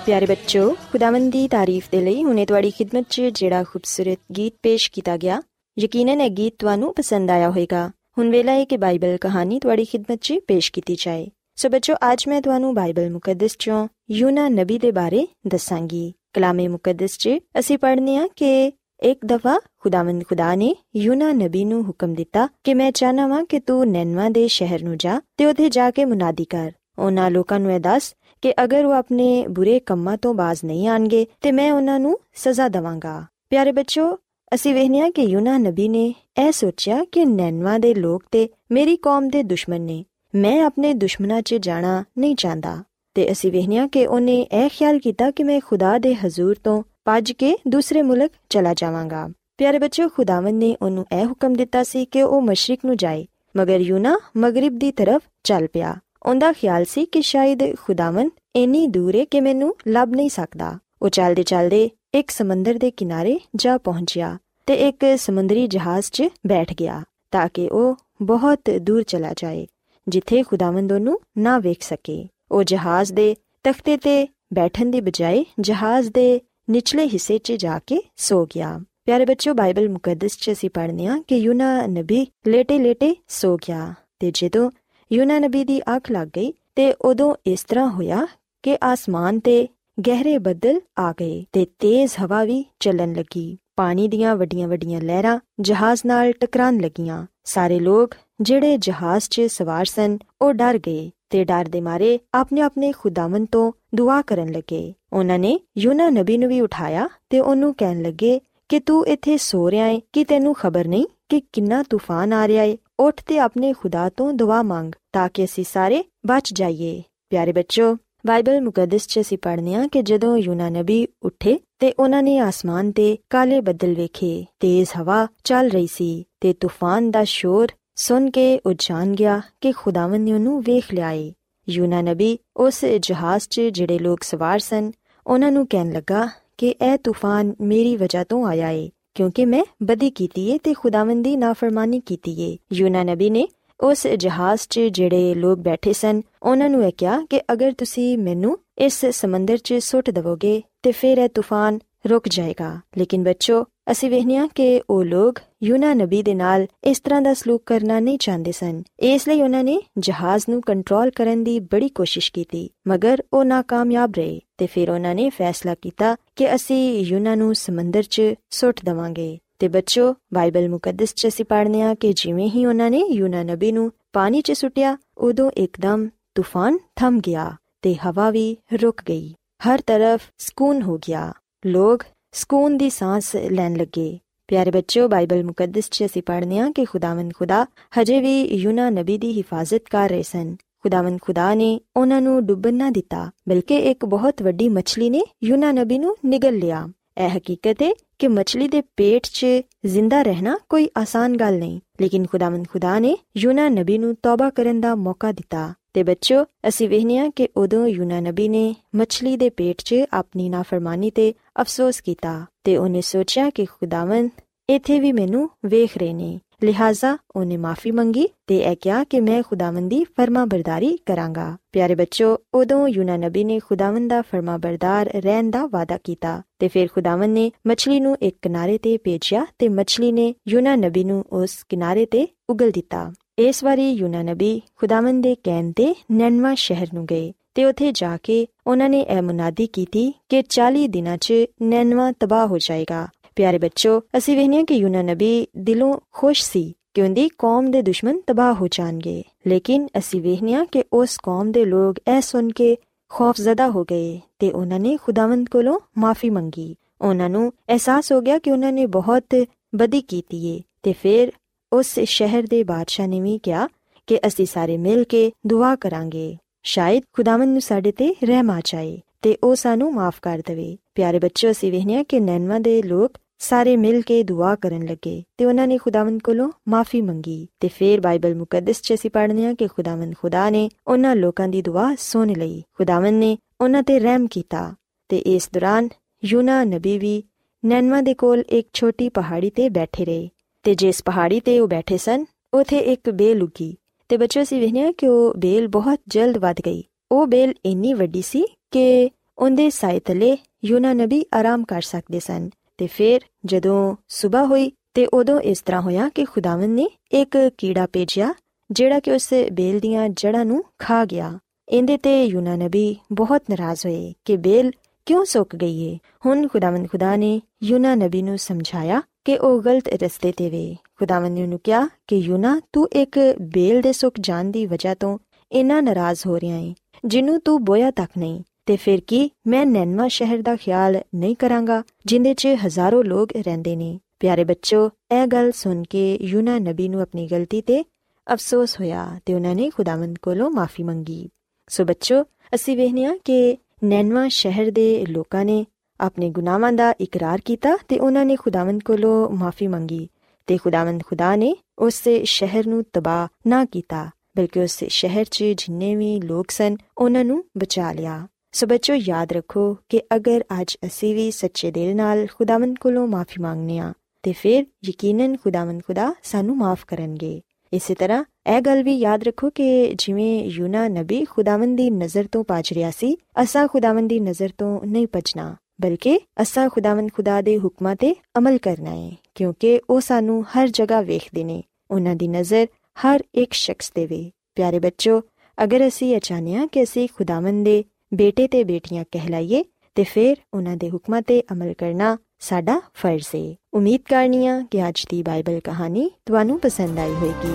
ਪਿਆਰੇ 0.06 0.26
ਬੱਚੋ, 0.26 0.76
ਖੁਦਾਵੰਦ 0.92 1.32
ਦੀ 1.32 1.48
ਤਾਰੀਫ 1.48 1.88
ਦੇ 1.92 2.00
ਲਈ 2.00 2.24
ਹੁਣੇ 2.24 2.46
ਤੁਹਾਡੀ 2.46 2.70
ਖidmat 2.70 3.04
'ਚ 3.10 3.20
ਜਿਹੜਾ 3.20 3.62
ਖੂਬਸੂਰਤ 3.64 4.18
ਗੀਤ 4.36 4.54
ਪੇਸ਼ 4.62 4.90
ਕੀਤਾ 4.90 5.16
ਗਿਆ, 5.16 5.42
ਯਕੀਨਨ 5.78 6.20
ਇਹ 6.20 6.30
ਗੀਤ 6.30 6.54
ਤੁਹਾਨੂੰ 6.58 6.94
ਪਸੰਦ 6.94 7.30
ਆਇਆ 7.30 7.48
ਹੋਵੇਗਾ। 7.48 7.90
ਹੁਣ 8.18 8.30
ਵੇਲਾ 8.30 8.52
ਹੈ 8.52 8.64
ਕਿ 8.64 8.76
ਬਾਈਬਲ 8.76 9.16
ਕਹਾਣੀ 9.16 9.58
ਤੁਹਾਡੀ 9.58 9.84
ਖidmat 9.84 10.16
'ਚ 10.16 10.34
ਪੇਸ਼ 10.48 10.72
ਕੀਤੀ 10.72 10.96
ਜਾਏ। 10.98 11.26
ਸੋ 11.56 11.68
ਬੱਚੋ, 11.68 11.94
ਅੱਜ 12.12 12.24
ਮੈਂ 12.28 12.42
ਤੁਹਾਨੂੰ 12.42 12.74
ਬਾਈਬਲ 12.74 13.10
ਮੁਕੱਦਸ 13.10 13.52
'ਚੋਂ 13.52 13.88
ਯੂਨਾ 14.10 14.48
ਨਬੀ 14.48 14.78
ਦੇ 14.78 14.90
ਬਾਰੇ 14.90 15.26
ਦੱਸਾਂਗੀ। 15.46 16.12
ਕਲਾਮੇ 16.32 16.68
ਮੁਕੱਦਸ 16.68 17.18
'ਚ 17.18 17.30
ਅਸੀਂ 17.58 17.78
ਪੜ੍ਹਨੇ 17.78 18.16
ਆ 18.16 18.28
ਕਿ 18.36 18.72
ਇੱਕ 19.02 19.26
ਦਫਾ 19.26 19.58
ਖੁਦਾਵੰਦ 19.80 20.24
ਖੁਦਾ 20.28 20.54
ਨੇ 20.54 20.74
ਯੂਨਾ 20.96 21.32
ਨਬੀ 21.32 21.64
ਨੂੰ 21.64 21.82
ਹੁਕਮ 21.84 22.14
ਦਿੱਤਾ 22.14 22.48
ਕਿ 22.64 22.74
ਮੈਂ 22.74 22.92
ਚਾਹਨਾ 22.92 23.26
ਵਾਂ 23.26 23.44
ਕਿ 23.44 23.60
ਤੂੰ 23.60 23.88
ਨੈਨਵਾ 23.88 24.28
ਦੇ 24.28 24.48
ਸ਼ਹਿਰ 24.48 24.82
ਨੂੰ 24.82 24.96
ਜਾ 24.96 25.20
ਤੇ 25.36 25.46
ਉੱਥੇ 25.46 25.70
ਜਾ 25.70 25.90
ਕੇ 25.90 26.04
ਮੁਨਾਦੀ 26.04 26.44
ਕਰ। 26.44 26.72
ਉਹਨਾਂ 26.98 27.30
ਲੋਕਾਂ 27.30 27.60
ਨੂੰ 27.60 27.72
ਇਹ 27.72 27.80
ਦੱਸ 27.80 28.14
ਕਿ 28.42 28.54
ਅਗਰ 28.64 28.84
ਉਹ 28.84 28.92
ਆਪਣੇ 28.92 29.46
ਬੁਰੇ 29.50 29.80
ਕੰਮਾਂ 29.80 30.16
ਤੋਂ 30.16 30.34
ਬਾਜ਼ 30.34 30.64
ਨਹੀਂ 30.64 30.88
ਆਣਗੇ, 30.88 31.26
ਤੇ 31.40 31.52
ਮੈਂ 31.52 31.72
ਉਹਨਾਂ 31.72 32.00
ਨੂੰ 32.00 32.18
ਸਜ਼ਾ 32.34 32.68
ਦਵਾਂਗਾ। 32.68 33.24
ਪਿਆਰੇ 33.50 33.72
ਬੱਚੋ, 33.72 34.18
ਅਸੀਂ 34.54 34.74
ਵੇਖਿਆ 34.74 35.10
ਕਿ 35.10 35.22
ਯੂਨਾ 35.22 35.58
ਨਬੀ 35.58 35.88
ਨੇ 35.88 36.14
ਇਹ 36.46 36.52
ਸੋਚਿਆ 36.52 37.04
ਕਿ 37.04 37.24
ਨੈਨਵਾ 37.24 37.78
ਦੇ 37.78 37.94
ਲੋਕ 37.94 38.22
ਤੇ 38.30 38.48
ਮੇਰੀ 38.72 38.96
ਕੌਮ 38.96 39.28
ਦੇ 39.28 39.42
ਦੁਸ਼ਮਣ 39.42 39.80
ਨੇ। 39.80 40.04
ਮੈਂ 40.34 40.64
ਆਪਣੇ 40.64 40.94
ਦੁਸ਼ਮਣਾਂ 40.94 41.42
'ਚ 41.42 41.54
ਜਾਣਾ 41.54 42.04
ਨਹੀਂ 42.18 42.36
ਚਾਹੁੰਦਾ। 42.36 42.84
ਤੇ 43.14 43.32
ਅਸੀਂ 43.32 43.52
ਵੇਖਿਆ 43.52 43.86
ਕਿ 43.86 44.06
ਉਹਨੇ 44.06 44.40
ਇਹ 44.40 44.68
ਖਿਆਲ 44.68 44.98
ਕੀਤਾ 44.98 45.30
ਕਿ 45.30 45.44
ਮੈਂ 45.44 45.60
ਖੁਦਾ 45.60 45.98
ਦੇ 45.98 46.14
ਹਜ਼ੂਰ 46.14 46.56
ਤੋਂ 46.64 46.82
ਭੱਜ 47.04 47.32
ਕੇ 47.32 47.56
ਦੂਸਰੇ 47.68 48.02
ਮੁਲਕ 48.02 48.30
ਚਲਾ 48.48 48.74
ਜਾਵਾਂਗਾ। 48.74 49.28
ਪਿਆਰੇ 49.58 49.78
ਬੱਚੋ, 49.78 50.08
ਖੁਦਾਵੰਦ 50.08 50.54
ਨੇ 50.54 50.76
ਉਹਨੂੰ 50.82 51.04
ਇਹ 51.20 51.26
ਹੁਕਮ 51.26 51.52
ਦਿੱਤਾ 51.52 51.82
ਸੀ 51.82 52.04
ਕਿ 52.04 52.22
ਉਹ 52.22 52.42
ਮਸ਼ਰਕ 52.42 52.78
ਨੂੰ 52.84 52.96
ਜਾਏ, 52.96 53.26
ਮਗਰ 53.56 53.80
ਯੂਨਾ 53.80 54.18
ਮਗਰਿਬ 54.36 54.78
ਦੀ 54.78 54.92
ਤਰਫ 54.92 55.22
ਚੱਲ 55.44 55.66
ਪਿਆ। 55.66 55.96
ਉਹਦਾ 56.22 56.52
ਖਿਆਲ 56.52 56.84
ਸੀ 56.84 57.04
ਕਿ 57.04 57.22
ਸ਼ਾਇਦ 57.22 57.76
ਖੁਦਾਵੰਦ 57.76 58.30
ਇੰਨੀ 58.56 58.86
ਦੂਰ 58.86 59.14
ਹੈ 59.14 59.24
ਕਿ 59.24 59.40
ਮੈਨੂੰ 59.40 59.76
ਲੱਭ 59.88 60.12
ਨਹੀਂ 60.14 60.30
ਸਕਦਾ। 60.30 60.78
ਉਹ 61.02 61.08
ਚੱਲਦੇ 61.08 61.42
ਚੱਲਦੇ 61.42 61.90
ਇੱਕ 62.14 62.30
ਸਮੁੰਦਰ 62.30 62.74
ਦੇ 62.74 62.90
ਕਿਨਾਰੇ 62.90 63.38
ਜਾ 63.56 63.78
ਪਹੁੰਚਿਆ 63.78 64.38
ਤੇ 64.66 64.74
ਇੱਕ 64.74 65.18
ਸਮੁੰਦਰੀ 65.18 65.66
ਜਹਾਜ਼ 65.66 66.06
'ਚ 66.12 66.22
ਬੈਠ 66.46 66.74
ਗਿਆ 66.74 67.02
ਤਾਂ 67.30 67.48
ਕਿ 67.54 67.68
ਉਹ 67.68 67.96
ਬਹੁਤ 68.22 68.60
ਦੂਰ 68.80 69.02
ਚਲਾ 69.02 69.32
ਜਾਏ, 69.36 69.66
ਜਿੱਥੇ 70.08 70.42
ਖੁਦਾਵੰਦ 70.42 70.92
ਉਹਨੂੰ 70.92 71.20
ਨਾ 71.38 71.58
ਵੇਖ 71.58 71.82
ਸਕੇ। 71.82 72.28
ਉਹ 72.52 72.62
ਜਹਾਜ਼ 72.62 73.12
ਦੇ 73.12 73.36
ਤਖਤੇ 73.64 73.96
ਤੇ 73.96 74.28
ਬੈਠਣ 74.54 74.86
ਦੀ 74.86 75.00
ਬਜਾਏ 75.00 75.44
ਜਹਾਜ਼ 75.60 76.08
ਦੇ 76.08 76.40
ਨਿਚਲੇ 76.70 77.06
ਹਿੱਸੇ 77.06 77.38
'ਚ 77.38 77.52
ਜਾ 77.52 77.78
ਕੇ 77.78 77.98
ਸੋ 78.16 78.46
ਗਿਆ। 78.46 78.80
ਪਿਆਰੇ 79.04 79.24
ਬੱਚਿਓ, 79.24 79.54
ਬਾਈਬਲ 79.54 79.88
ਮੁਕੱਦਸ 79.88 80.36
'ਚ 80.36 80.50
ਅਸੀਂ 80.52 80.70
ਪੜ੍ਹਨੇ 80.70 81.06
ਆ 81.06 81.22
ਕਿ 81.28 81.36
ਯੂਨਾ 81.36 81.86
ਨਬੀ 81.86 82.26
ਲੇਟੇ-ਲੇਟੇ 82.46 83.16
ਸੋ 83.28 83.56
ਗਿਆ 83.56 83.94
ਤੇ 84.18 84.30
ਜਦੋਂ 84.34 84.70
ਯੂਨਾ 85.12 85.38
ਨਬੀ 85.38 85.64
ਦੀ 85.64 85.80
ਅੱਖ 85.80 86.10
ਲੱਗ 86.10 86.28
ਗਈ 86.28 86.52
ਤੇ 86.76 86.92
ਉਦੋਂ 86.92 87.34
ਇਸ 87.46 87.64
ਤਰ੍ਹਾਂ 87.64 87.90
ਹੋਇਆ 87.90 88.26
ਕਿ 88.62 88.78
ਆਸਮਾਨ 88.84 89.40
ਤੇ 89.40 89.68
ਗਹਿਰੇ 90.06 90.38
ਬੱਦਲ 90.38 90.80
ਆ 90.98 91.12
ਗਏ 91.12 91.44
ਤੇ 91.52 91.64
ਤੇਜ਼ 91.64 92.12
ਹਵਾ 92.24 92.44
ਵੀ 92.44 92.64
ਚੱਲਣ 92.80 93.12
ਲੱਗੀ। 93.12 93.58
ਪਾਣੀ 93.76 94.08
ਦੀਆਂ 94.08 94.36
ਵੱਡੀਆਂ-ਵੱਡੀਆਂ 94.36 95.00
ਲਹਿਰਾਂ 95.00 95.38
ਜਹਾਜ਼ 95.60 96.00
ਨਾਲ 96.06 96.32
ਟਕਰਾਉਣ 96.32 96.78
ਲੱਗੀਆਂ। 96.78 97.26
ਸਾਰੇ 97.44 97.78
ਲੋਕ 97.78 98.14
ਜਿਹੜੇ 98.40 98.76
ਜਹਾਜ਼ 98.76 99.24
'ਚ 99.30 99.40
ਸਵਾਰ 99.40 99.84
ਸਨ, 99.84 100.18
ਉਹ 100.42 100.52
ਡਰ 100.52 100.78
ਗਏ 100.78 101.10
ਤੇ 101.30 101.44
ਡਰ 101.44 101.64
ਦੇ 101.64 101.80
ਮਾਰੇ 101.80 102.18
ਆਪਣੇ 102.34 102.60
ਆਪਣੇ 102.60 102.92
ਖੁਦਾਵੰਦ 102.92 103.48
ਤੋਂ 103.52 103.72
ਦੁਆ 103.94 104.22
ਕਰਨ 104.22 104.52
ਲੱਗੇ। 104.52 104.94
ਉਹਨਾਂ 105.12 105.38
ਨੇ 105.38 105.60
ਯੂਨਾ 105.78 106.10
ਨਬੀ 106.10 106.38
ਨੂੰ 106.38 106.48
ਵੀ 106.48 106.60
ਉਠਾਇਆ 106.60 107.08
ਤੇ 107.30 107.40
ਉਹਨੂੰ 107.40 107.74
ਕਹਿਣ 107.74 108.02
ਲੱਗੇ 108.02 108.40
ਕਿ 108.68 108.80
ਤੂੰ 108.80 109.06
ਇੱਥੇ 109.06 109.36
ਸੋ 109.36 109.70
ਰਿਹਾ 109.70 109.86
ਹੈ 109.86 110.00
ਕਿ 110.12 110.24
ਤੈਨੂੰ 110.24 110.54
ਖਬਰ 110.54 110.88
ਨਹੀਂ 110.88 111.06
ਕਿ 111.28 111.42
ਕਿੰਨਾ 111.52 111.82
ਤੂਫਾਨ 111.82 112.32
ਆ 112.32 112.48
ਰਿਹਾ 112.48 112.64
ਹੈ 112.64 112.76
ਉੱਠ 113.00 113.22
ਤੇ 113.26 113.38
ਆਪਣੇ 113.38 113.72
ਖੁਦਾ 113.72 114.08
ਤੋਂ 114.08 114.32
ਦੁਆ 114.32 114.62
ਮੰਗ 114.62 114.92
ਤਾਂ 115.12 115.28
ਕਿ 115.34 115.44
ਅਸੀਂ 115.44 115.64
ਸਾਰੇ 115.72 116.04
ਬਚ 116.26 116.52
ਜਾਈਏ। 116.52 117.02
ਪਿਆਰੇ 117.30 117.52
ਬੱਚੋ 117.52 117.96
ਬਾਈਬਲ 118.26 118.60
ਮੁਕੱਦਸ 118.60 119.06
'ਚ 119.06 119.20
ਅਸੀਂ 119.20 119.38
ਪੜ੍ਹਨੇ 119.38 119.74
ਆ 119.74 119.86
ਕਿ 119.92 120.02
ਜਦੋਂ 120.02 120.36
ਯੂਨਾ 120.36 120.68
ਨਬੀ 120.68 121.06
ਉੱਠੇ 121.22 121.58
ਤੇ 121.78 121.92
ਉਹਨਾਂ 121.98 122.22
ਨੇ 122.22 122.38
ਆਸਮਾਨ 122.38 122.92
ਤੇ 122.92 123.18
ਕਾਲੇ 123.30 123.60
ਬੱਦਲ 123.60 123.94
ਵੇਖੇ, 123.94 124.46
ਤੇਜ਼ 124.60 124.88
ਹਵਾ 125.00 125.26
ਚੱਲ 125.44 125.68
ਰਹੀ 125.68 125.86
ਸੀ 125.86 126.24
ਤੇ 126.40 126.52
ਤੂਫਾਨ 126.52 127.10
ਦਾ 127.10 127.24
ਸ਼ੋਰ 127.24 127.68
ਸੁਣ 127.94 128.30
ਕੇ 128.30 128.60
ਉਹ 128.66 128.72
ਜਾਣ 128.78 129.14
ਗਿਆ 129.14 129.40
ਕਿ 129.60 129.72
ਖੁਦਾਵੰਦ 129.72 130.24
ਨੇ 130.24 130.32
ਉਹਨੂੰ 130.32 130.60
ਵੇਖ 130.60 130.94
ਲਿਆ 130.94 131.10
ਏ 131.10 131.32
ਯੂਨਾ 131.68 132.02
ਨਬੀ 132.02 132.38
ਉਸ 132.56 132.84
ਜਹਾਜ਼ 132.84 133.48
'ਚ 133.48 133.60
ਜਿਹੜੇ 133.60 133.98
ਲੋਕ 133.98 134.22
ਸਵਾਰ 134.22 134.58
ਸਨ, 134.58 134.92
ਉਹਨਾਂ 135.26 135.52
ਨੂੰ 135.52 135.66
ਕਹਿਣ 135.66 135.92
ਲੱਗਾ 135.92 136.28
ਕਿ 136.58 136.68
ਇਹ 136.68 136.98
ਤੂਫਾਨ 136.98 137.54
ਮੇਰੀ 137.60 137.96
ਵਜ੍ਹਾ 137.96 138.24
ਤੋਂ 138.24 138.46
ਆਇਆ 138.46 138.70
ਏ। 138.70 138.90
ਕਿਉਂਕਿ 139.16 139.44
ਮੈਂ 139.44 139.64
ਬਦੀ 139.82 140.10
ਕੀਤੀ 140.10 140.50
ਏ 140.50 140.58
ਤੇ 140.58 140.74
ਖੁਦਾਵੰਦ 140.74 141.24
ਦੀ 141.24 141.36
ਨਾਫਰਮਾਨੀ 141.36 142.00
ਕੀਤੀ 142.00 142.40
ਏ। 142.42 142.56
ਯੂਨਾ 142.72 143.02
ਨਬੀ 143.02 143.30
ਨੇ 143.30 143.46
ਉਸ 143.80 144.06
ਜਹਾਜ਼ 144.06 144.60
'ਚ 144.70 144.80
ਜਿਹੜੇ 144.80 145.34
ਲੋਕ 145.34 145.58
ਬੈਠੇ 145.58 145.92
ਸਨ, 145.92 146.22
ਉਹਨਾਂ 146.42 146.70
ਨੂੰ 146.70 146.84
ਇਹ 146.84 146.92
ਕਿਹਾ 146.92 147.26
ਕਿ 147.30 147.40
ਅਗਰ 147.52 147.72
ਤੁਸੀਂ 147.72 148.18
ਮੈਨੂੰ 148.18 148.58
ਇਸ 148.78 149.06
ਸਮੁੰਦਰ 149.06 149.56
'ਚ 149.56 149.74
ਸੁੱਟ 149.74 150.10
ਦਵੋਗੇ 150.10 150.62
ਤੇ 150.82 150.92
ਫਿਰ 150.92 151.18
ਇਹ 151.18 151.28
ਤੂਫਾਨ 151.28 151.78
ਰੁਕ 152.06 152.28
ਜਾਏਗਾ। 152.28 152.80
ਲੇਕਿਨ 152.98 153.22
ਬੱਚੋ 153.22 153.64
ਅਸੀਂ 153.90 154.10
ਵੇਖਿਆ 154.10 154.46
ਕਿ 154.46 154.82
ਉਹ 154.90 155.04
ਲੋਕ 155.04 155.38
ਯੂਨਾ 155.62 155.94
ਨਬੀ 155.94 156.22
ਦੇ 156.22 156.34
ਨਾਲ 156.34 156.66
ਇਸ 156.84 157.00
ਤਰ੍ਹਾਂ 157.00 157.22
ਦਾ 157.22 157.34
ਸਲੂਕ 157.34 157.62
ਕਰਨਾ 157.66 158.00
ਨਹੀਂ 158.00 158.18
ਚਾਹੁੰਦੇ 158.18 158.52
ਸਨ। 158.52 158.82
ਇਸ 159.00 159.28
ਲਈ 159.28 159.42
ਉਹਨਾਂ 159.42 159.64
ਨੇ 159.64 159.80
ਜਹਾਜ਼ 159.98 160.44
ਨੂੰ 160.48 160.60
ਕੰਟਰੋਲ 160.60 161.10
ਕਰਨ 161.10 161.44
ਦੀ 161.44 161.60
ਬੜੀ 161.60 161.88
ਕੋਸ਼ਿਸ਼ 161.88 162.32
ਕੀਤੀ, 162.32 162.70
ਮਗਰ 162.88 163.22
ਉਹ 163.32 163.44
ناکਾਮਯਾਬ 163.44 164.12
ਰਹੇ 164.16 164.40
ਤੇ 164.58 164.66
ਫਿਰ 164.66 164.90
ਉਹਨਾਂ 164.90 165.14
ਨੇ 165.14 165.30
ਫੈਸਲਾ 165.30 165.74
ਕੀਤਾ 165.74 166.16
ਕਿ 166.36 166.54
ਅਸੀਂ 166.54 167.00
ਯੂਨਾ 167.00 167.34
ਨੂੰ 167.34 167.54
ਸਮੁੰਦਰ 167.54 168.02
'ਚ 168.02 168.22
ਸੁੱਟ 168.50 168.84
ਦਵਾਂਗੇ। 168.84 169.38
ਤੇ 169.58 169.68
ਬੱਚੋ, 169.68 170.14
ਬਾਈਬਲ 170.34 170.68
ਮੁਕੱਦਸ 170.68 171.14
'ਚ 171.14 171.26
ਅਸੀਂ 171.26 171.44
ਪੜ੍ਹਨੇ 171.44 171.82
ਆ 171.82 171.94
ਕਿ 171.94 172.12
ਜਿਵੇਂ 172.12 172.50
ਹੀ 172.50 172.66
ਉਹਨਾਂ 172.66 172.90
ਨੇ 172.90 173.04
ਯੂਨਾ 173.10 173.42
ਨਬੀ 173.42 173.72
ਨੂੰ 173.72 173.92
ਪਾਣੀ 174.12 174.40
'ਚ 174.40 174.52
ਸੁੱਟਿਆ, 174.52 174.96
ਉਦੋਂ 175.18 175.50
ਇੱਕਦਮ 175.50 176.08
ਤੂਫਾਨ 176.34 176.78
ਥਮ 176.96 177.20
ਗਿਆ 177.20 177.56
ਤੇ 177.82 177.94
ਹਵਾ 177.94 178.30
ਵੀ 178.30 178.56
ਰੁਕ 178.82 179.00
ਗਈ। 179.08 179.34
ਹਰ 179.68 179.80
ਤਰਫ 179.86 180.20
ਸਕੂਨ 180.38 180.82
ਹੋ 180.82 180.98
ਗਿਆ। 180.98 181.32
ਲੋਕ 181.66 182.02
ਸਕੂਨ 182.36 182.76
ਦੀ 182.76 182.88
ਸਾਹ 182.90 183.20
ਲੈਣ 183.50 183.76
ਲੱਗੇ। 183.76 184.18
ਪਿਆਰੇ 184.48 184.70
ਬੱਚਿਓ, 184.70 185.08
ਬਾਈਬਲ 185.08 185.42
ਮੁਕੱਦਸ 185.44 185.88
'ਚ 185.90 186.04
ਅਸੀਂ 186.04 186.22
ਪੜ੍ਹਨੇ 186.22 186.58
ਆ 186.58 186.70
ਕਿ 186.70 186.84
ਖੁਦਾਵੰਦ 186.84 187.32
ਖੁਦਾ 187.34 187.64
ਹਜੇ 188.00 188.20
ਵੀ 188.20 188.42
ਯੂਨਾ 188.54 188.88
ਨਬੀ 188.90 189.16
ਦੀ 189.18 189.32
ਹਿਫਾਜ਼ਤ 189.36 189.88
ਕਰ 189.90 190.08
ਰਹੇ 190.08 190.22
ਸਨ। 190.22 190.54
ਖੁਦਾਵੰਦ 190.82 191.18
ਖੁਦਾ 191.22 191.54
ਨੇ 191.54 191.80
ਉਹਨਾਂ 191.96 192.20
ਨੂੰ 192.22 192.44
ਡੁੱਬਣ 192.46 192.74
ਨਾ 192.74 192.90
ਦਿੱਤਾ, 192.90 193.30
ਬਲਕਿ 193.48 193.76
ਇੱਕ 193.76 194.04
ਬਹੁਤ 194.04 194.42
ਵੱਡੀ 194.42 194.68
ਮੱਛਲੀ 194.68 195.10
ਨੇ 195.10 195.22
ਯੂਨਾ 195.44 195.72
ਨਬੀ 195.72 195.98
ਨੂੰ 195.98 196.16
ਨਿਗਲ 196.24 196.58
ਲਿਆ। 196.58 196.86
ਇਹ 197.18 197.28
ਹਕੀਕਤ 197.28 197.82
ਹੈ 197.82 197.90
ਕਿ 198.18 198.28
ਮੱਛਲੀ 198.28 198.68
ਦੇ 198.68 198.80
ਪੇਟ 198.96 199.26
'ਚ 199.26 199.46
ਜ਼ਿੰਦਾ 199.86 200.22
ਰਹਿਣਾ 200.22 200.58
ਕੋਈ 200.68 200.88
ਆਸਾਨ 200.96 201.36
ਗੱਲ 201.36 201.58
ਨਹੀਂ, 201.58 201.80
ਲੇਕਿਨ 202.00 202.26
ਖੁਦਾਵੰਦ 202.26 202.66
ਖੁਦਾ 202.68 202.98
ਨੇ 202.98 203.16
ਯੂਨਾ 203.36 203.68
ਨਬੀ 203.68 203.98
ਨੂੰ 203.98 204.14
ਤੌਬਾ 204.22 204.50
ਕਰਨ 204.50 204.80
ਦਾ 204.80 204.94
ਮੌਕਾ 204.94 205.32
ਦਿੱਤਾ। 205.32 205.72
ਤੇ 205.96 206.02
ਬੱਚੋ 206.02 206.44
ਅਸੀਂ 206.68 206.88
ਵੇਖਿਆ 206.88 207.28
ਕਿ 207.28 207.48
ਉਦੋਂ 207.56 207.86
ਯੂਨਾ 207.86 208.20
ਨਬੀ 208.20 208.48
ਨੇ 208.48 208.74
ਮੱਛਲੀ 208.94 209.36
ਦੇ 209.36 209.50
ਪੇਟ 209.50 209.76
'ਚ 209.78 209.94
ਆਪਣੀ 210.12 210.48
ਨਾਫਰਮਾਨੀ 210.48 211.10
ਤੇ 211.10 211.34
ਅਫਸੋਸ 211.60 212.00
ਕੀਤਾ 212.00 212.46
ਤੇ 212.64 212.76
ਉਹਨੇ 212.76 213.00
ਸੋਚਿਆ 213.00 213.50
ਕਿ 213.50 213.64
ਖੁਦਾਵੰਦ 213.64 214.30
ਇੱਥੇ 214.70 215.00
ਵੀ 215.00 215.12
ਮੈਨੂੰ 215.12 215.50
ਵੇਖ 215.66 215.96
ਰਹੇ 215.98 216.12
ਨੇ। 216.12 216.40
ਲਿਹਾਜ਼ਾ 216.64 217.18
ਉਹਨੇ 217.36 217.56
ਮਾਫੀ 217.56 217.90
ਮੰਗੀ 217.90 218.28
ਤੇ 218.46 218.58
ਇਹ 218.58 218.76
ਕਿਹਾ 218.76 219.04
ਕਿ 219.04 219.20
ਮੈਂ 219.20 219.42
ਖੁਦਾਵੰਦ 219.42 219.90
ਦੀ 219.90 220.04
ਫਰਮਾਬਰਦਾਰੀ 220.04 220.98
ਕਰਾਂਗਾ। 221.06 221.56
ਪਿਆਰੇ 221.72 221.94
ਬੱਚੋ 221.94 222.36
ਉਦੋਂ 222.54 222.88
ਯੂਨਾ 222.88 223.16
ਨਬੀ 223.16 223.44
ਨੇ 223.44 223.58
ਖੁਦਾਵੰਦ 223.58 224.10
ਦਾ 224.10 224.22
ਫਰਮਾਬਰਦਾਰ 224.22 225.10
ਰਹਿਣ 225.16 225.50
ਦਾ 225.50 225.66
ਵਾਅਦਾ 225.66 225.98
ਕੀਤਾ 226.04 226.42
ਤੇ 226.58 226.68
ਫਿਰ 226.68 226.88
ਖੁਦਾਵੰਦ 226.94 227.34
ਨੇ 227.34 227.50
ਮੱਛਲੀ 227.66 228.00
ਨੂੰ 228.00 228.16
ਇੱਕ 228.22 228.36
ਕਿਨਾਰੇ 228.42 228.78
ਤੇ 228.78 228.96
ਭੇਜਿਆ 228.96 229.46
ਤੇ 229.58 229.68
ਮੱਛਲੀ 229.68 230.12
ਨੇ 230.12 230.34
ਯੂਨਾ 230.48 230.76
ਨਬੀ 230.76 231.04
ਨੂੰ 231.04 231.24
ਉਸ 231.32 231.56
ਕਿਨਾਰੇ 231.68 232.06
ਤੇ 232.06 232.28
ਉਗਲ 232.50 232.70
ਦਿੱਤਾ। 232.70 233.12
ਇਸ 233.38 233.64
ਵਾਰੀ 233.64 233.90
ਯੂਨਾ 233.90 234.22
ਨਬੀ 234.22 234.62
ਖੁਦਾਵੰਦ 234.76 235.22
ਦੇ 235.22 235.34
ਕਹਿਣ 235.34 235.72
ਤੇ 235.72 235.94
ਨਨਵਾ 236.12 236.54
ਸ਼ਹਿਰ 236.54 236.88
ਨੂੰ 236.94 237.06
ਗਏ 237.06 237.32
ਤੇ 237.54 237.64
ਉੱਥੇ 237.64 237.92
ਜਾ 237.92 238.16
ਕੇ 238.22 238.46
ਉਹਨਾਂ 238.66 238.88
ਨੇ 238.88 239.00
ਇਹ 239.00 239.22
ਮੁਨਾਦੀ 239.22 239.66
ਕੀਤੀ 239.66 240.14
ਕਿ 240.28 240.42
40 240.48 240.88
ਦਿਨਾਂ 240.88 241.16
'ਚ 241.16 241.34
ਨਨਵਾ 241.62 242.12
ਤਬਾਹ 242.12 242.46
ਹੋ 242.46 242.58
ਜਾਏਗਾ। 242.58 243.08
ਪਿਆਰੇ 243.36 243.58
ਬੱਚੋ, 243.58 244.02
ਅਸੀਂ 244.16 244.36
ਵੇਖਨੇ 244.36 244.64
ਕਿ 244.64 244.74
ਯੂਨਾ 244.74 245.02
ਨਬੀ 245.02 245.46
ਦਿਲੋਂ 245.56 245.98
ਖੁਸ਼ 246.12 246.42
ਸੀ 246.42 246.74
ਕਿ 246.94 247.02
ਉਹਦੀ 247.02 247.28
ਕੌਮ 247.38 247.70
ਦੇ 247.70 247.82
ਦੁਸ਼ਮਣ 247.82 248.20
ਤਬਾਹ 248.26 248.54
ਹੋ 248.54 248.68
ਜਾਣਗੇ। 248.68 249.22
ਲੇਕਿਨ 249.46 249.88
ਅਸੀਂ 249.98 250.22
ਵੇਖਨੇ 250.22 250.66
ਕਿ 250.72 250.84
ਉਸ 250.92 251.16
ਕੌਮ 251.22 251.52
ਦੇ 251.52 251.64
ਲੋਕ 251.64 251.98
ਇਹ 252.16 252.20
ਸੁਣ 252.20 252.48
ਕੇ 252.48 252.76
ਖੌਫਜ਼ਦਾ 253.08 253.68
ਹੋ 253.68 253.84
ਗਏ 253.84 254.20
ਤੇ 254.38 254.50
ਉਹਨਾਂ 254.50 254.80
ਨੇ 254.80 254.96
ਖੁਦਾਵੰਦ 254.96 255.48
ਕੋਲੋਂ 255.48 255.80
ਮਾਫੀ 255.98 256.30
ਮੰਗੀ। 256.30 256.76
ਉਹਨਾਂ 257.00 257.30
ਨੂੰ 257.30 257.52
ਅਹਿਸਾਸ 257.68 258.12
ਹੋ 258.12 258.20
ਗਿਆ 258.20 258.38
ਕਿ 258.38 258.50
ਉਹਨਾਂ 258.50 258.72
ਨੇ 258.72 258.86
ਬਹੁਤ 258.86 259.44
ਬਦੀ 259.74 260.00
ਕੀਤੀ 260.00 260.56
ਏ 260.56 260.60
ਤੇ 260.82 260.92
ਫਿਰ 260.92 261.32
ਉਸ 261.72 261.98
ਸ਼ਹਿਰ 262.00 262.46
ਦੇ 262.46 262.62
ਬਾਦਸ਼ਾਹ 262.64 263.06
ਨੇ 263.06 263.20
ਵੀ 263.20 263.38
ਕਿਹਾ 263.38 263.68
ਕਿ 264.06 264.18
ਅਸੀਂ 264.26 264.46
ਸਾਰੇ 264.46 264.76
ਮਿਲ 264.78 265.04
ਕੇ 265.04 265.32
ਦੁਆ 265.46 265.74
ਕਰਾਂਗੇ। 265.76 266.36
ਸ਼ਾਇਦ 266.62 267.02
ਖੁਦਾਵੰਦ 267.12 267.52
ਨੂੰ 267.52 267.60
ਸਾਡੇ 267.60 267.92
ਤੇ 267.92 268.14
ਰਹਿਮ 268.24 268.50
ਆ 268.50 268.60
ਜਾਏ 268.64 269.00
ਤੇ 269.22 269.36
ਉਹ 269.44 269.54
ਸਾਨੂੰ 269.54 269.94
ਮਾਫ 269.94 270.14
ਕਰ 270.22 270.42
ਦੇਵੇ। 270.46 270.76
ਪਿਆਰੇ 270.94 271.18
ਬੱਚਿਓ, 271.18 271.50
ਅਸੀਂ 271.50 271.72
ਵੇਖਿਆ 271.72 272.02
ਕਿ 272.02 272.20
ਨੈਨਵਾ 272.20 272.58
ਦੇ 272.58 272.82
ਲੋਕ 272.82 273.12
ਸਾਰੇ 273.38 273.76
ਮਿਲ 273.76 274.00
ਕੇ 274.02 274.22
ਦੁਆ 274.22 274.54
ਕਰਨ 274.54 274.86
ਲੱਗੇ 274.86 275.22
ਤੇ 275.38 275.44
ਉਹਨਾਂ 275.44 275.66
ਨੇ 275.66 275.78
ਖੁਦਾਵੰਦ 275.78 276.20
ਕੋਲੋਂ 276.20 276.50
ਮਾਫੀ 276.68 277.00
ਮੰਗੀ 277.00 277.48
ਤੇ 277.60 277.68
ਫਿਰ 277.68 278.00
ਬਾਈਬਲ 278.00 278.34
ਮੁਕੱਦਸ 278.34 278.80
'ਚ 278.80 278.94
ਅਸੀਂ 278.94 279.10
ਪੜ੍ਹਨੇ 279.10 279.46
ਆ 279.46 279.54
ਕਿ 279.54 279.66
ਖੁਦਾਵੰਦ 279.66 280.14
ਖੁਦਾ 280.18 280.50
ਨੇ 280.50 280.68
ਉਹਨਾਂ 280.86 281.16
ਲੋਕਾਂ 281.16 281.48
ਦੀ 281.48 281.62
ਦੁਆ 281.62 281.94
ਸੁਣ 281.98 282.32
ਲਈ। 282.38 282.62
ਖੁਦਾਵੰਦ 282.78 283.18
ਨੇ 283.18 283.38
ਉਹਨਾਂ 283.60 283.82
ਤੇ 283.82 283.98
ਰਹਿਮ 283.98 284.26
ਕੀਤਾ 284.26 284.74
ਤੇ 285.08 285.18
ਇਸ 285.18 285.48
ਦੌਰਾਨ 285.52 285.88
ਯੂਨਾ 286.24 286.64
ਨਬੀ 286.64 286.98
ਵੀ 286.98 287.22
ਨੈਨਵਾ 287.64 288.00
ਦੇ 288.00 288.14
ਕੋਲ 288.14 288.44
ਇੱਕ 288.48 288.68
ਛੋਟੀ 288.72 289.08
ਪਹਾੜੀ 289.08 289.50
ਤੇ 289.50 289.68
ਬੈਠੇ 289.68 290.04
ਰਹੇ। 290.04 290.28
ਤੇ 290.66 290.74
ਜਿਸ 290.74 291.02
ਪਹਾੜੀ 291.04 291.40
ਤੇ 291.40 291.60
ਉਹ 291.60 291.68
ਬੈਠੇ 291.68 291.96
ਸਨ, 291.96 292.24
ਉਥੇ 292.54 292.78
ਇੱਕ 292.78 293.10
ਬੇਲ 293.10 293.42
ਉਗੀ 293.42 293.76
ਤੇ 294.08 294.16
ਬੱਚੋ 294.16 294.44
ਸੀ 294.44 294.60
ਵੇਖਿਆ 294.60 294.92
ਕਿ 294.92 295.06
ਉਹ 295.06 295.34
ਬੇਲ 295.34 295.68
ਬਹੁਤ 295.68 296.00
ਜਲਦ 296.08 296.38
ਵੱਧ 296.38 296.56
ਗਈ। 296.66 296.84
ਉਹ 297.12 297.26
ਬੇਲ 297.26 297.54
ਇੰਨੀ 297.64 297.94
ਵੱਡੀ 297.94 298.22
ਸੀ 298.22 298.44
ਕਿ 298.70 299.10
ਉਹਦੇ 299.38 299.70
ਸਾਏ 299.70 300.00
ਥਲੇ 300.00 300.36
ਯੂਨਾ 300.64 300.92
ਨਬੀ 300.92 301.24
ਆਰਾਮ 301.34 301.64
ਕਰ 301.64 301.82
ਸਕਦੇ 301.82 302.20
ਸਨ 302.20 302.50
ਤੇ 302.78 302.86
ਫਿਰ 302.86 303.20
ਜਦੋਂ 303.44 303.96
ਸਵੇਰ 304.08 304.44
ਹੋਈ 304.44 304.72
ਤੇ 304.94 305.06
ਉਦੋਂ 305.06 305.40
ਇਸ 305.40 305.60
ਤਰ੍ਹਾਂ 305.60 305.82
ਹੋਇਆ 305.82 306.08
ਕਿ 306.08 306.24
ਖੁਦਾਵੰਦ 306.24 306.74
ਨੇ 306.74 306.88
ਇੱਕ 307.12 307.50
ਕੀੜਾ 307.58 307.86
ਭੇਜਿਆ, 307.92 308.34
ਜਿਹੜਾ 308.70 309.00
ਕਿ 309.00 309.12
ਉਸ 309.12 309.28
ਬੇਲ 309.52 309.80
ਦੀਆਂ 309.80 310.08
ਜੜ੍ਹਾਂ 310.08 310.44
ਨੂੰ 310.44 310.64
ਖਾ 310.78 311.04
ਗਿਆ। 311.04 311.38
ਇਹਦੇ 311.68 311.96
ਤੇ 311.96 312.24
ਯੂਨਾ 312.24 312.56
ਨਬੀ 312.56 312.96
ਬਹੁਤ 313.12 313.42
ਨਾਰਾਜ਼ 313.50 313.86
ਹੋਏ 313.86 314.14
ਕਿ 314.24 314.36
ਬੇਲ 314.36 314.70
ਕਿਉਂ 315.06 315.24
ਸੁੱਕ 315.24 315.56
ਗਈ 315.56 315.82
ਏ? 315.82 315.98
ਹੁਣ 316.26 316.48
ਖੁਦਾਵੰਦ 316.48 316.90
ਖੁਦਾ 316.90 317.16
ਨੇ 317.16 317.40
ਯੂਨਾ 317.62 317.94
ਨਬੀ 317.94 318.22
ਨੂੰ 318.22 318.38
ਸਮਝਾਇਆ 318.38 319.02
ਕਿ 319.26 319.38
ਉਹ 319.38 319.62
ਗਲਤ 319.62 319.88
ਰਸਤੇ 320.02 320.32
ਤੇ 320.32 320.50
ਵੇ। 320.50 320.76
ਖੁਦਾਵੰਦ 320.98 321.34
ਨੇ 321.34 321.42
ਉਹਨੂੰ 321.42 321.60
ਕਿਹਾ 321.64 321.88
ਕਿ 322.06 322.16
ਯੂਨਾ, 322.16 322.60
ਤੂੰ 322.72 322.88
ਇੱਕ 322.92 323.18
ਬੇਲ 323.40 323.80
ਦੇ 323.80 323.92
ਸੁੱਕ 323.92 324.14
ਜਾਣ 324.20 324.44
ਦੀ 324.44 324.66
ਵਜ੍ਹਾ 324.66 324.94
ਤੋਂ 324.94 325.18
ਇੰਨਾ 325.52 325.80
ਨਾਰਾਜ਼ 325.80 326.26
ਹੋ 326.26 326.40
ਰਿਹਾ 326.40 326.56
ਏ, 326.56 326.74
ਜਿਹਨੂੰ 327.04 327.40
ਤੂੰ 327.40 327.64
ਬੋਇਆ 327.64 327.90
ਤੱਕ 327.90 328.18
ਨਹੀਂ। 328.18 328.42
ਤੇ 328.66 328.76
ਫਿਰ 328.76 329.00
ਕੀ 329.06 329.30
ਮੈਂ 329.46 329.66
ਨੈਨਵਾ 329.66 330.08
ਸ਼ਹਿਰ 330.08 330.42
ਦਾ 330.42 330.56
ਖਿਆਲ 330.56 331.00
ਨਹੀਂ 331.14 331.36
ਕਰਾਂਗਾ, 331.36 331.82
ਜਿੰਦੇ 332.06 332.34
'ਚ 332.34 332.46
ਹਜ਼ਾਰਾਂ 332.46 333.02
ਲੋਕ 333.04 333.28
ਰਹਿੰਦੇ 333.36 333.76
ਨੇ। 333.76 334.00
ਪਿਆਰੇ 334.20 334.44
ਬੱਚੋ, 334.44 334.90
ਇਹ 335.22 335.26
ਗੱਲ 335.26 335.52
ਸੁਣ 335.52 335.82
ਕੇ 335.90 336.18
ਯੂਨਾ 336.22 336.58
ਨਬੀ 336.58 336.88
ਨੂੰ 336.88 337.00
ਆਪਣੀ 337.00 337.26
ਗਲਤੀ 337.26 337.60
ਤੇ 337.60 337.84
ਅਫਸੋਸ 338.32 338.80
ਹੋਇਆ 338.80 339.20
ਤੇ 339.26 339.34
ਉਹਨਾਂ 339.34 339.54
ਨੇ 339.54 339.70
ਖੁਦਾਵੰਦ 339.70 340.18
ਕੋਲੋਂ 340.18 340.50
ਮਾਫੀ 340.50 340.82
ਮੰਗੀ। 340.82 341.28
ਸੋ 341.68 341.84
ਬੱਚੋ, 341.84 342.22
ਅਸੀਂ 342.54 342.76
ਵੇਖਿਆ 342.76 343.16
ਕਿ 343.24 343.56
ਨੈਨਵਾ 343.84 344.28
ਸ਼ਹਿਰ 344.28 344.70
ਦੇ 344.70 345.06
ਲੋਕਾਂ 345.06 345.44
ਨੇ 345.44 345.66
ਆਪਣੇ 346.00 346.30
ਗੁਨਾਹਾਂ 346.30 346.72
ਦਾ 346.72 346.94
ਇਕਰਾਰ 347.00 347.40
ਕੀਤਾ 347.44 347.76
ਤੇ 347.88 347.98
ਉਹਨਾਂ 347.98 348.24
ਨੇ 348.24 348.36
ਖੁਦਾਵੰਦ 348.36 348.82
ਕੋਲੋਂ 348.82 349.30
ਮਾਫੀ 349.30 349.66
ਮੰਗੀ 349.66 350.08
ਤੇ 350.46 350.56
ਖੁਦਾਵੰਦ 350.56 351.02
ਖੁਦਾ 351.06 351.36
ਨੇ 351.36 351.54
ਉਸ 351.78 352.02
ਸ਼ਹਿਰ 352.24 352.66
ਨੂੰ 352.66 352.84
ਤਬਾਹ 352.92 353.28
ਨਾ 353.46 353.64
ਕੀਤਾ, 353.64 354.10
ਬਲਕਿ 354.36 354.60
ਉਸ 354.60 354.84
ਸ਼ਹਿਰ 354.88 355.24
'ਚ 355.24 355.44
ਜਿੰਨੇ 355.44 355.94
ਵੀ 355.96 356.20
ਲੋਕ 356.20 356.50
ਸਨ, 356.50 356.76
ਉਹਨਾਂ 356.98 357.24
ਨੂੰ 357.24 357.44
ਬਚਾ 357.58 357.92
ਲਿਆ। 357.92 358.26
ਸੋ 358.52 358.66
ਬੱਚੋ, 358.66 358.94
ਯਾਦ 358.94 359.32
ਰੱਖੋ 359.32 359.76
ਕਿ 359.88 360.00
ਅਗਰ 360.16 360.44
ਅੱਜ 360.60 360.76
ਅਸੀਂ 360.86 361.14
ਵੀ 361.14 361.30
ਸੱਚੇ 361.30 361.70
ਦਿਲ 361.70 361.96
ਨਾਲ 361.96 362.26
ਖੁਦਾਵੰਦ 362.26 362.78
ਕੋਲੋਂ 362.78 363.06
ਮਾਫੀ 363.06 363.42
ਮੰਗਨੇ 363.42 363.78
ਆ 363.78 363.92
ਤੇ 364.22 364.32
ਫਿਰ 364.32 364.64
ਯਕੀਨਨ 364.84 365.36
ਖੁਦਾਵੰਦ 365.36 365.82
ਖੁਦਾ 365.86 366.14
ਸਾਨੂੰ 366.22 366.56
ਮਾਫ 366.56 366.84
ਕਰਨਗੇ। 366.86 367.40
ਇਸੇ 367.72 367.94
ਤਰ੍ਹਾਂ 367.94 368.24
ਇਹ 368.46 368.60
ਗੱਲ 368.60 368.82
ਵੀ 368.82 368.96
ਯਾਦ 368.96 369.22
ਰੱਖੋ 369.22 369.50
ਕਿ 369.50 369.94
ਜਿਵੇਂ 369.94 370.44
ਯੂਨਾ 370.44 370.88
ਨਬੀ 370.88 371.24
ਖੁਦਾਵੰਦ 371.24 371.76
ਦੀ 371.76 371.90
ਨਜ਼ਰ 371.90 372.26
ਤੋਂ 372.32 372.44
ਪਾਜ 372.44 372.72
ਰਿਹਾ 372.72 372.90
ਸੀ, 372.90 373.16
ਅਸਾਂ 373.42 373.68
ਖੁਦਾਵੰਦ 373.68 374.08
ਦੀ 374.08 374.20
ਨਜ਼ਰ 374.20 374.50
ਤੋਂ 374.58 374.80
ਨਹੀਂ 374.86 375.06
ਪਛਣਾ 375.06 375.56
ਬਲਕਿ 375.80 376.18
ਅਸਾਂ 376.42 376.68
ਖੁਦਾਵੰਦ 376.68 377.10
ਖੁਦਾ 377.12 377.40
ਦੇ 377.40 377.58
ਹੁਕਮਾਂ 377.58 377.96
ਤੇ 377.96 378.14
ਅਮਲ 378.38 378.58
ਕਰਨਾ 378.58 378.90
ਹੈ 378.90 379.10
ਕਿਉਂਕਿ 379.34 379.80
ਉਹ 379.90 380.00
ਸਾਨੂੰ 380.00 380.44
ਹਰ 380.44 380.68
ਜਗ੍ਹਾ 380.68 381.00
ਵੇਖਦੇ 381.00 381.44
ਨੇ, 381.44 381.62
ਉਹਨਾਂ 381.90 382.14
ਦੀ 382.14 382.28
ਨਜ਼ਰ 382.28 382.66
ਹਰ 383.06 383.22
ਇੱਕ 383.34 383.52
ਸ਼ਖਸ 383.52 383.90
ਤੇ 383.90 384.06
ਵੇ। 384.06 384.30
ਪਿਆਰੇ 384.54 384.78
ਬੱਚੋ, 384.78 385.20
ਅਗਰ 385.58 385.86
ਅਸੀਂ 385.88 386.14
ਇਹ 386.14 386.20
ਚਾਹਨੇ 386.20 386.54
ਆ 386.56 386.66
ਕਿ 386.66 386.82
ਅਸੀਂ 386.82 387.08
ਖੁਦਾਵੰਦ 387.16 387.64
ਦੇ 387.64 387.84
ਬੇਟੇ 388.14 388.46
ਤੇ 388.46 388.64
ਬੇਟੀਆਂ 388.64 389.04
ਕਹਿਲਾਈਏ, 389.12 389.64
ਤੇ 389.94 390.04
ਫਿਰ 390.04 390.36
ਉਹਨਾਂ 390.54 390.76
ਦੇ 390.76 390.90
ਹੁਕਮਾਂ 390.90 391.22
ਤੇ 391.22 391.42
ਅਮਲ 391.52 391.72
ਕਰਨਾ 391.72 392.16
ਸਾਡਾ 392.38 392.80
ਫਰਜ਼ 392.94 393.34
ਹੈ 393.36 393.54
ਉਮੀਦ 393.74 394.00
ਕਰਨੀਆ 394.08 394.60
ਕਿ 394.70 394.88
ਅੱਜ 394.88 395.04
ਦੀ 395.10 395.22
ਬਾਈਬਲ 395.22 395.60
ਕਹਾਣੀ 395.60 396.10
ਤੁਹਾਨੂੰ 396.26 396.60
ਪਸੰਦ 396.60 396.98
ਆਈ 396.98 397.12
ਹੋਵੇਗੀ 397.12 397.54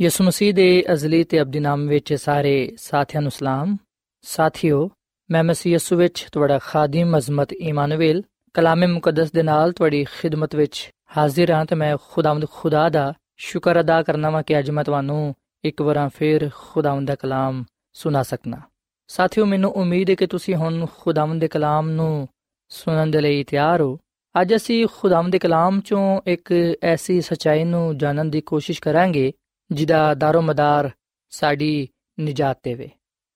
ਯਿਸੂ 0.00 0.24
ਮਸੀਹ 0.24 0.54
ਦੇ 0.54 0.84
ਅਜ਼ਲੀ 0.92 1.24
ਤੇ 1.24 1.40
ਅਬਦੀ 1.40 1.60
ਨਾਮ 1.60 1.86
ਵਿੱਚ 1.86 2.14
ਸਾਰੇ 2.14 2.72
ਸਾਥੀਆਂ 2.78 3.22
ਨੂੰ 3.22 3.30
ਸਲਾਮ। 3.30 3.76
ਸਾਥਿਓ, 4.22 4.90
ਮੈਂ 5.30 5.44
ਮਸੀਹ 5.44 5.72
ਯਿਸੂ 5.72 5.96
ਵਿੱਚ 5.96 6.26
ਤੁਹਾਡਾ 6.32 6.58
ਖਾਦਮ 6.58 7.18
ਅਜ਼ਮਤ 7.18 7.52
ਇਮਾਨੁਅਲ 7.52 8.22
ਕਲਾਮੇ 8.54 8.86
ਮੁਕੱਦਸ 8.86 9.32
ਦੇ 9.32 9.42
ਨਾਲ 9.42 9.72
ਤੁਹਾਡੀ 9.72 10.04
ਖਿਦਮਤ 10.04 10.54
ਵਿੱਚ 10.54 10.90
ਹਾਜ਼ਰ 11.16 11.50
ਹਾਂ 11.50 11.66
ਤੇ 11.66 11.74
ਮੈਂ 11.74 11.96
ਖੁਦਾਵੰਦ 12.10 12.46
ਖੁਦਾ 12.50 12.88
ਦਾ 12.88 13.14
ਸ਼ੁਕਰ 13.36 13.80
ਅਦਾ 13.80 14.02
ਕਰਨਾ 14.02 14.30
ਵਾਂ 14.30 14.42
ਕਿ 14.42 14.58
ਅੱਜ 14.58 14.70
ਮੈਂ 14.70 14.84
ਤੁਹਾਨੂੰ 14.84 15.34
ਇੱਕ 15.64 15.82
ਵਾਰ 15.82 16.10
ਫੇਰ 16.16 16.50
ਖੁਦਾਵੰਦ 16.54 17.08
ਦਾ 17.08 17.14
ਕਲਾਮ 17.14 17.64
ਸੁਣਾ 17.92 18.22
ਸਕਣਾ 18.22 18.60
ਸਾਥਿਓ, 19.08 19.44
ਮੈਨੂੰ 19.44 19.70
ਉਮੀਦ 19.70 20.10
ਹੈ 20.10 20.14
ਕਿ 20.14 20.26
ਤੁਸੀਂ 20.26 20.54
ਹੁਣ 20.54 20.86
ਖੁਦਾਵੰਦ 20.98 21.40
ਦੇ 21.40 21.48
ਕਲਾਮ 21.48 21.90
ਨੂੰ 21.90 22.28
ਸੁਣਨ 22.68 23.10
ਦੇ 23.10 23.20
ਲਈ 23.20 23.44
ਤਿਆਰ 23.44 23.80
ਹੋ। 23.80 23.98
ਅੱਜ 24.40 24.54
ਅਸੀਂ 24.54 24.86
ਖੁਦਾਵੰਦ 24.98 25.32
ਦੇ 25.32 25.38
ਕਲਾਮ 25.38 25.80
ਚੋਂ 25.80 26.20
ਇੱਕ 26.26 26.52
ਐਸੀ 26.82 27.20
ਸਚਾਈ 27.20 27.64
ਨੂੰ 27.64 27.98
ਜਾਣਨ 27.98 28.30
ਦੀ 28.30 28.40
ਕੋਸ਼ਿਸ਼ 28.40 28.80
ਕਰਾਂਗੇ 28.80 29.32
ਜਿਹਦਾ 29.69 30.13
ਦਾਰੋ 30.13 30.41
ਮਦਾਰ 30.41 30.89
ਸਾਡੀ 31.31 31.87
ਨਜਾਤ 32.17 32.59
ਦੇਵੇ 32.63 32.89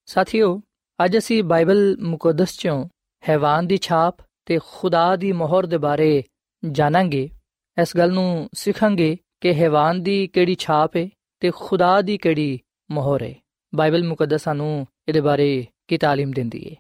ਸਾਥੀਓ 0.08 0.60
ਅੱਜ 1.00 1.18
ਅਸੀਂ 1.18 1.44
ਬਾਈਬਲ 1.44 1.96
ਮੁਕੱਦਸ 2.02 2.58
ਚੋਂ 2.58 2.84
ਹੈਵਾਨ 3.24 3.68
ਦੀ 3.68 3.78
ਛਾਪ 3.82 4.22
ਤੇ 4.46 4.60
ਖੁਦਾ 4.64 5.16
ਦੀ 5.16 5.32
ਮੋਹਰ 5.32 5.66
ਦੇ 5.66 5.78
ਬਾਰੇ 5.78 6.24
ਜਾਣਾਂਗੇ 6.64 7.30
ਇਸ 7.78 7.96
ਗੱਲ 7.98 8.12
ਨੂੰ 8.12 8.50
ਸਿੱਖਾਂਗੇ 8.54 9.16
ਕਿ 9.42 9.54
ਹੈਵਾਨ 9.54 10.02
ਦੀ 10.04 10.26
ਕਿਹੜੀ 10.28 10.56
ਛਾਪ 10.60 10.96
ਹੈ 10.98 11.08
ਤੇ 11.42 11.52
ਖੁਦਾ 11.56 12.00
ਦੀ 12.02 12.18
ਕਿਹੜੀ 12.18 12.60
ਮੋਹਰ 12.90 13.24
ਹੈ 13.24 13.34
ਬਾਈਬਲ 13.74 14.04
ਮੁਕੱਦਸ 14.04 14.44
ਸਾਨੂੰ 14.44 14.86
ਇਹਦੇ 15.08 15.22
ਬਾਰੇ 15.22 15.66
ਕੀ 15.88 15.98
تعلیم 15.98 16.34
ਦਿੰਦੀ 16.36 16.64
ਹੈ 16.66 16.76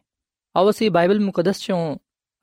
ਆਓ 0.56 0.70
ਅਸੀਂ 0.70 0.90
ਬਾਈਬਲ 0.92 1.20
ਮੁਕੱਦਸ 1.20 1.60
ਚੋਂ 1.62 1.96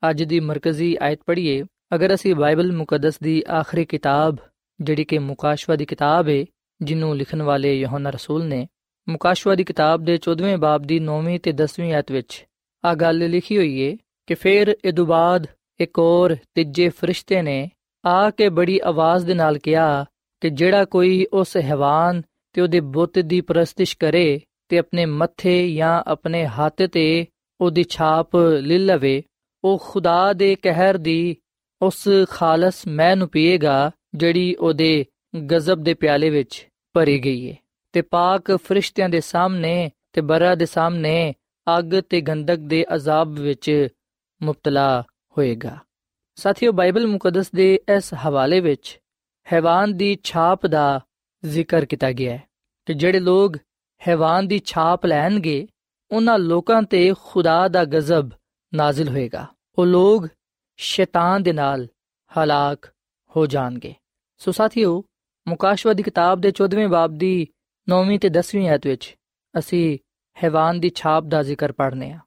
ਅੱਜ 0.03 0.23
ਦੀ 0.23 0.39
ਮਰਕਜ਼ੀ 0.39 0.95
ਆਇਤ 1.01 1.19
ਪੜ੍ਹੀਏ 1.27 1.63
ਅਗਰ 1.95 2.13
ਅਸੀਂ 2.13 2.35
ਬਾਈਬਲ 2.35 2.71
ਮੁਕੱਦਸ 2.71 3.17
ਦੀ 3.19 3.41
ਆਖਰੀ 3.49 3.85
ਕਿਤਾਬ 3.85 4.37
ਜਿਹੜੀ 4.79 5.03
ਕਿ 5.03 5.19
ਮੁਕਾਸ਼ਵਾ 5.19 5.75
ਦੀ 5.75 5.85
ਕਿਤਾਬ 5.85 6.29
ਹੈ 6.29 6.43
ਜਿਹਨੂੰ 6.82 7.16
ਲਿਖਣ 7.16 7.42
ਵਾਲੇ 7.42 7.74
ਯੋਹਨਾ 7.74 8.10
ਰਸੂਲ 8.10 8.44
ਨੇ 8.44 8.66
ਮੁਕਾਸ਼ਵਾ 9.08 9.54
ਦੀ 9.54 9.64
ਕਿਤਾਬ 9.64 10.04
ਦੇ 10.04 10.18
14ਵੇਂ 10.30 10.58
ਬਾਬ 10.58 10.82
ਦੀ 10.82 11.00
9ਵੀਂ 11.06 11.40
ਤੇ 11.40 11.52
10ਵੀਂ 11.52 11.92
ਆਇਤ 11.92 12.12
ਵਿੱਚ 12.12 12.46
ਆ 12.84 12.94
ਗੱਲ 12.94 13.30
ਲਿਖੀ 13.30 13.56
ਹੋਈ 13.56 13.90
ਹੈ 13.90 13.96
ਕਿ 14.26 14.34
ਫਿਰ 14.34 14.76
ਇਦੋਂ 14.84 15.06
ਬਾਅਦ 15.06 15.46
ਇੱਕ 15.80 15.98
ਹੋਰ 15.98 16.36
ਤੀਜੇ 16.54 16.88
ਫਰਿਸ਼ਤੇ 16.88 17.42
ਨੇ 17.42 17.70
ਆ 18.06 18.30
ਕੇ 18.30 18.48
ਬੜੀ 18.48 18.80
ਆਵਾਜ਼ 18.84 19.26
ਦੇ 19.26 19.34
ਨਾਲ 19.34 19.58
ਕਿਹਾ 19.58 20.04
ਕਿ 20.40 20.50
ਜਿਹੜਾ 20.50 20.84
ਕੋਈ 20.84 21.26
ਉਸ 21.32 21.56
ਹੈਵਾਨ 21.56 22.22
ਤੇ 22.52 22.60
ਉਹਦੇ 22.60 22.80
ਬੁੱਤ 22.80 23.18
ਦੀ 23.18 23.40
ਪ੍ਰਸਤਿਸ਼ 23.40 23.96
ਕਰੇ 23.98 24.40
ਤੇ 24.68 24.78
ਆਪਣੇ 24.78 25.06
ਮੱਥੇ 25.06 25.74
ਜਾਂ 25.74 26.02
ਆਪਣੇ 26.06 26.46
ਹੱਥ 26.46 26.82
ਤੇ 26.82 27.26
ਉਹਦੀ 27.60 27.84
ਛਾਪ 27.88 28.36
ਲੈ 28.36 28.78
ਲਵੇ, 28.78 29.22
ਉਹ 29.64 29.78
ਖੁਦਾ 29.90 30.32
ਦੇ 30.32 30.54
ਕਹਿਰ 30.54 30.96
ਦੀ 30.96 31.36
ਉਸ 31.82 32.08
ਖਾਲਸ 32.30 32.86
ਮੈਂ 32.86 33.16
ਨੂੰ 33.16 33.28
ਪੀਏਗਾ 33.28 33.90
ਜਿਹੜੀ 34.14 34.54
ਉਹਦੇ 34.54 35.04
ਗਜ਼ਬ 35.46 35.82
ਦੇ 35.82 35.94
ਪਿਆਲੇ 35.94 36.30
ਵਿੱਚ 36.30 36.68
ਭਰੀ 36.92 37.18
ਗਈ 37.18 37.50
ਹੈ 37.50 37.56
ਤੇ 37.92 38.02
ਪਾਕ 38.02 38.56
ਫਰਿਸ਼ਤਿਆਂ 38.56 39.08
ਦੇ 39.08 39.20
ਸਾਹਮਣੇ 39.20 39.90
ਤੇ 40.12 40.20
ਬਰਾ 40.20 40.54
ਦੇ 40.54 40.66
ਸਾਹਮਣੇ 40.66 41.34
ਅੱਗ 41.78 42.00
ਤੇ 42.10 42.20
ਗੰਦਕ 42.20 42.56
ਦੇ 42.56 42.86
ਅਜ਼ਾਬ 42.94 43.28
ਵਿੱਚ 43.28 43.88
ਮੁਬਤਲਾ 44.42 45.04
ਹੋਏਗਾ। 45.38 45.78
ਸਾਥੀਓ, 46.34 46.72
ਬਾਈਬਲ 46.72 47.06
ਮੁਕੱਦਸ 47.06 47.50
ਦੇ 47.50 47.80
ਇਸ 47.96 48.14
ਹਵਾਲੇ 48.14 48.60
ਵਿੱਚ 48.60 49.00
ਹੈਵਾਨ 49.52 49.96
ਦੀ 49.96 50.18
ਛਾਪ 50.22 50.66
ਦਾ 50.66 51.00
ਜ਼ਿਕਰ 51.44 51.84
ਕੀਤਾ 51.84 52.12
ਗਿਆ 52.12 52.32
ਹੈ 52.32 52.42
ਕਿ 52.86 52.94
ਜਿਹੜੇ 52.94 53.20
ਲੋਕ 53.20 53.56
ਹੈਵਾਨ 54.08 54.48
ਦੀ 54.48 54.60
ਛਾਪ 54.64 55.06
ਲੈਣਗੇ, 55.06 55.66
ਉਹਨਾਂ 56.10 56.38
ਲੋਕਾਂ 56.38 56.82
ਤੇ 56.82 57.14
ਖੁਦਾ 57.24 57.68
ਦਾ 57.68 57.84
ਗਜ਼ਬ 57.84 58.30
ਨਾਜ਼ਿਲ 58.74 59.08
ਹੋਏਗਾ। 59.08 59.46
ਉਹ 59.78 59.86
ਲੋਕ 59.86 60.26
ਸ਼ੈਤਾਨ 60.76 61.42
ਦੇ 61.42 61.52
ਨਾਲ 61.52 61.88
ਹਲਾਕ 62.38 62.92
ਹੋ 63.36 63.46
ਜਾਣਗੇ। 63.46 63.94
ਸੋ 64.38 64.52
ਸਾਥੀਓ 64.52 65.04
ਮੁਕਾਸ਼ਵਾ 65.48 65.92
ਦੀ 65.92 66.02
ਕਿਤਾਬ 66.02 66.40
ਦੇ 66.40 66.48
14ਵੇਂ 66.48 66.88
ਬਾਬ 66.88 67.14
ਦੀ 67.18 67.46
9ਵੀਂ 67.88 68.18
ਤੇ 68.18 68.28
10ਵੀਂ 68.28 68.68
ਆਇਤ 68.68 68.86
ਵਿੱਚ 68.86 69.16
ਅਸੀਂ 69.58 69.98
ਹੈਵਾਨ 70.44 70.80
ਦੀ 70.80 70.90
ਛਾਪ 70.94 71.24
ਦਾ 71.24 71.42
ਜ਼ਿਕਰ 71.42 71.72
ਪੜ੍ਹਨੇ 71.72 72.10
ਆ। 72.12 72.18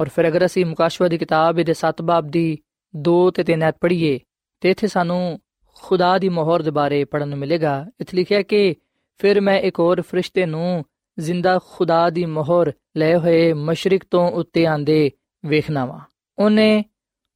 ਔਰ 0.00 0.08
ਫਿਰ 0.08 0.28
ਅਗਰ 0.28 0.46
ਅਸੀਂ 0.46 0.66
ਮੁਕਾਸ਼ਵਾ 0.66 1.08
ਦੀ 1.08 1.18
ਕਿਤਾਬ 1.18 1.62
ਦੇ 1.62 1.74
7 1.74 2.02
ਬਾਬ 2.02 2.26
ਦੀ 2.26 2.58
2 2.94 3.30
ਤੇ 3.30 3.44
3 3.44 3.62
ਆਇਤ 3.62 3.76
ਪੜ੍ਹੀਏ, 3.80 4.18
ਤੇ 4.60 4.70
ਇੱਥੇ 4.70 4.86
ਸਾਨੂੰ 4.86 5.40
ਖੁਦਾ 5.74 6.18
ਦੀ 6.18 6.28
ਮੋਹਰ 6.28 6.62
ਦੇ 6.62 6.70
ਬਾਰੇ 6.70 7.04
ਪੜਨ 7.04 7.28
ਨੂੰ 7.28 7.38
ਮਿਲੇਗਾ। 7.38 7.86
ਇੱਥੇ 8.00 8.16
ਲਿਖਿਆ 8.16 8.42
ਕਿ 8.42 8.74
ਫਿਰ 9.18 9.40
ਮੈਂ 9.40 9.60
ਇੱਕ 9.60 9.78
ਹੋਰ 9.78 10.02
ਫਰਿਸ਼ਤੇ 10.02 10.46
ਨੂੰ 10.46 10.84
ਜ਼ਿੰਦਾ 11.18 11.58
ਖੁਦਾ 11.70 12.10
ਦੀ 12.10 12.24
ਮੋਹਰ 12.26 12.72
ਲੈ 12.96 13.16
ਹੋਏ 13.18 13.52
ਮਸ਼ਰਕ 13.52 14.00
ਤੋਂ 14.10 14.30
ਉੱਤੇ 14.30 14.66
ਆਂਦੇ 14.66 15.10
ਵੇਖਣਾ 15.46 15.84
ਵਾ। 15.84 16.00
ਉਹਨੇ 16.38 16.84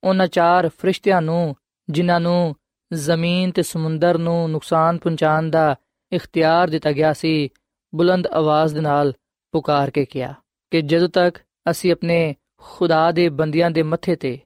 ਉਹਨਾਂ 0.04 0.26
ਚਾਰ 0.26 0.68
ਫਰਿਸ਼ਤਿਆਂ 0.68 1.22
ਨੂੰ, 1.22 1.56
ਜਿਨ੍ਹਾਂ 1.90 2.20
ਨੂੰ 2.20 2.56
ਜ਼ਮੀਨ 2.90 3.50
ਤੇ 3.50 3.62
ਸਮੁੰਦਰ 3.62 4.18
ਨੂੰ 4.18 4.50
ਨੁਕਸਾਨ 4.50 4.98
ਪਹੁੰਚਾਉਣ 4.98 5.50
ਦਾ 5.50 5.74
ਇਖਤਿਆਰ 6.12 6.70
ਦਿੱਤਾ 6.70 6.92
ਗਿਆ 6.92 7.12
ਸੀ, 7.12 7.50
ਬੁਲੰਦ 7.92 8.26
ਆਵਾਜ਼ 8.26 8.74
ਦੇ 8.74 8.80
ਨਾਲ 8.80 9.12
ਪੁਕਾਰ 9.54 9.90
ਕੇ 9.90 10.04
ਕਿਹਾ 10.04 10.34
ਕਿ 10.72 10.80
ਜਦੋਂ 10.82 11.08
ਤੱਕ 11.08 11.38
ਅਸੀਂ 11.70 11.92
ਆਪਣੇ 11.92 12.34
ਖੁਦਾ 12.58 13.10
ਦੇ 13.12 13.28
ਬੰਦਿਆਂ 13.28 13.70
ਦੇ 13.70 13.82
ਮੱਥੇ 13.82 14.16
ਤੇ 14.16 14.38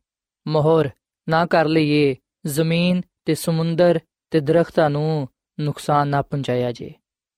ਮੋਹਰ 0.46 0.90
ਨਾ 1.28 1.44
ਕਰ 1.46 1.68
ਲਈਏ, 1.68 2.14
ਜ਼ਮੀਨ 2.46 3.00
ਤੇ 3.24 3.34
ਸਮੁੰਦਰ 3.34 4.00
ਤੇ 4.32 4.40
ਦਰਖਤਾਂ 4.40 4.88
ਨੂੰ 4.90 5.28
ਨੁਕਸਾਨ 5.58 6.08
ਨਾ 6.08 6.22
ਪਹੁੰਚਾਇਆ 6.22 6.72
ਜੇ 6.72 6.92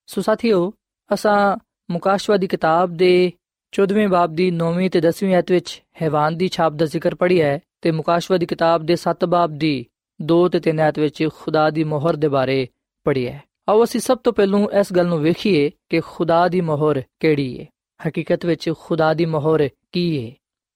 ਸੋ 0.09 0.23
ਸਾਥੀਓ, 0.23 0.73
ਅਸਾਂ 1.11 1.57
ਮੁਕਾਸ਼ਵਾ 1.91 2.37
ਦੀ 2.37 2.47
ਕਿਤਾਬ 2.47 2.97
ਦੇ 2.97 3.33
14ਵੇਂ 3.73 4.09
ਬਾਬ 4.09 4.35
ਦੀ 4.35 4.51
9ਵੀਂ 4.53 4.91
ਤੇ 4.91 5.01
10ਵੀਂ 5.01 5.35
ਆਇਤ 5.35 5.51
ਵਿੱਚ 5.51 5.83
ਹੈਵਾਨ 6.03 6.37
ਦੀ 6.37 6.49
ਛਾਪ 6.49 6.73
ਦਾ 6.73 6.87
ਜ਼ਿਕਰ 6.87 7.15
ਪੜਿਆ 7.15 7.47
ਹੈ 7.47 7.59
ਤੇ 7.83 7.91
ਮੁਕਾਸ਼ਵਾ 7.91 8.39
ਦੀ 8.39 8.47
ਕਿਤਾਬ 8.47 8.87
ਦੇ 8.87 8.97
7 9.01 9.27
ਬਾਬ 9.29 9.57
ਦੀ 9.59 9.87
2 10.21 10.49
ਤੇ 10.49 10.61
3 10.71 10.81
ਆਇਤ 10.81 10.99
ਵਿੱਚ 10.99 11.29
ਖੁਦਾ 11.37 11.71
ਦੀ 11.71 11.85
ਮੋਹਰ 11.85 12.17
ਦੇ 12.17 12.29
ਬਾਰੇ 12.29 12.67
ਪੜਿਆ 13.07 13.33
ਹੈ 13.33 13.43
ਆਓ 13.69 13.85
ਅਸੀਂ 13.85 14.01
ਸਭ 14.01 14.19
ਤੋਂ 14.19 14.33
ਪਹਿਲਾਂ 14.33 14.61
ਇਸ 14.81 14.93
ਗੱਲ 14.93 15.07
ਨੂੰ 15.07 15.21
ਵੇਖੀਏ 15.21 15.71
ਕਿ 15.89 16.01
ਖੁਦਾ 16.01 16.49
ਦੀ 16.49 16.61
ਮੋਹਰ 16.61 17.03
ਕਿਹੜੀ 17.21 17.61
ਹੈ 17.61 17.67
ਹਕੀਕਤ 18.01 18.47
ਵਿੱਚ 18.47 18.71
ਖੁਦਾ 18.81 19.15
ਦੀ 19.15 19.25
ਮੋਹਰ 19.25 19.69
ਕੀ 19.93 20.27
ਹੈ 20.27 20.33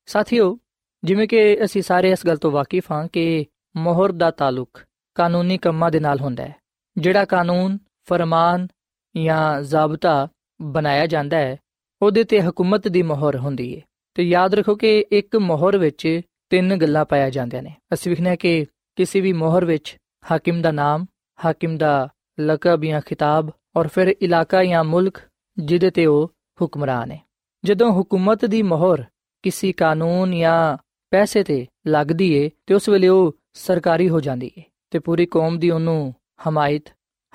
ਸਾਥੀਓ, 0.06 0.58
ਜਿਵੇਂ 1.04 1.28
ਕਿ 1.28 1.64
ਅਸੀਂ 1.64 1.82
ਸਾਰੇ 1.82 2.10
ਇਸ 2.10 2.26
ਗੱਲ 2.26 2.36
ਤੋਂ 2.36 2.50
ਵਾਕਿਫ 2.50 2.90
ਹਾਂ 2.92 3.06
ਕਿ 3.08 3.46
ਮੋਹਰ 3.76 4.12
ਦਾ 4.12 4.30
ਤਾਲੁਕ 4.30 4.80
ਕਾਨੂੰਨੀ 5.14 5.58
ਕੰਮਾਂ 5.58 5.90
ਦੇ 5.90 6.00
ਨਾਲ 6.00 6.20
ਹੁੰਦਾ 6.20 6.44
ਹੈ, 6.44 6.54
ਜਿਹੜਾ 6.96 7.24
ਕਾਨੂੰਨ, 7.24 7.78
ਫਰਮਾਨ 8.08 8.66
ਜਾਂ 9.14 9.62
ਜ਼ਾਬਤਾ 9.62 10.28
ਬਣਾਇਆ 10.62 11.06
ਜਾਂਦਾ 11.06 11.36
ਹੈ, 11.36 11.56
ਉਹਦੇ 12.02 12.24
ਤੇ 12.24 12.40
ਹਕੂਮਤ 12.40 12.88
ਦੀ 12.88 13.02
ਮੋਹਰ 13.02 13.36
ਹੁੰਦੀ 13.36 13.76
ਹੈ 13.76 13.80
ਤੇ 14.14 14.22
ਯਾਦ 14.22 14.54
ਰੱਖੋ 14.54 14.74
ਕਿ 14.74 15.04
ਇੱਕ 15.12 15.36
ਮੋਹਰ 15.36 15.78
ਵਿੱਚ 15.78 16.20
ਤਿੰਨ 16.50 16.76
ਗੱਲਾਂ 16.76 17.04
ਪਾਇਆ 17.04 17.30
ਜਾਂਦੀਆਂ 17.30 17.62
ਨੇ। 17.62 17.74
ਅਸੀਂ 17.94 18.10
ਵਿਖਣਾ 18.12 18.34
ਕਿ 18.36 18.66
ਕਿਸੇ 18.96 19.20
ਵੀ 19.20 19.32
ਮੋਹਰ 19.32 19.64
ਵਿੱਚ 19.64 19.96
ਹਾਕਿਮ 20.30 20.62
ਦਾ 20.62 20.70
ਨਾਮ, 20.70 21.06
ਹਾਕਿਮ 21.44 21.76
ਦਾ 21.76 22.08
ਲਕਬ 22.40 22.84
ਜਾਂ 22.84 23.00
ਖਿਤਾਬ 23.00 23.50
ਔਰ 23.76 23.88
ਫਿਰ 23.88 24.16
ਇਲਾਕਾ 24.22 24.64
ਜਾਂ 24.64 24.84
ਮੁਲਕ 24.84 25.18
ਜਿਹਦੇ 25.58 25.90
ਤੇ 25.90 26.06
ਉਹ 26.06 26.32
ਹੁਕਮਰਾਨ 26.62 27.10
ਹੈ 27.10 27.20
ਜਦੋਂ 27.64 28.02
ਹਕੂਮਤ 28.02 28.44
ਦੀ 28.44 28.62
ਮੋਹਰ 28.62 29.04
ਕਿਸੇ 29.42 29.72
ਕਾਨੂੰਨ 29.72 30.38
ਜਾਂ 30.38 30.76
ਪੈਸੇ 31.10 31.42
ਤੇ 31.42 31.66
ਲੱਗਦੀ 31.86 32.32
ਏ, 32.32 32.50
ਤੇ 32.66 32.74
ਉਸ 32.74 32.88
ਵੇਲੇ 32.88 33.08
ਉਹ 33.08 33.36
ਸਰਕਾਰੀ 33.52 34.08
ਹੋ 34.08 34.20
ਜਾਂਦੀ 34.20 34.50
ਏ 34.58 34.62
ਤੇ 34.90 34.98
ਪੂਰੀ 34.98 35.26
ਕੌਮ 35.26 35.58
ਦੀ 35.58 35.70
ਉਹਨੂੰ 35.70 36.14
ਹਮਾਇਤ 36.48 36.84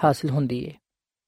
ਹਾਸਲ 0.04 0.30
ਹੁੰਦੀ 0.30 0.64
ਏ। 0.64 0.72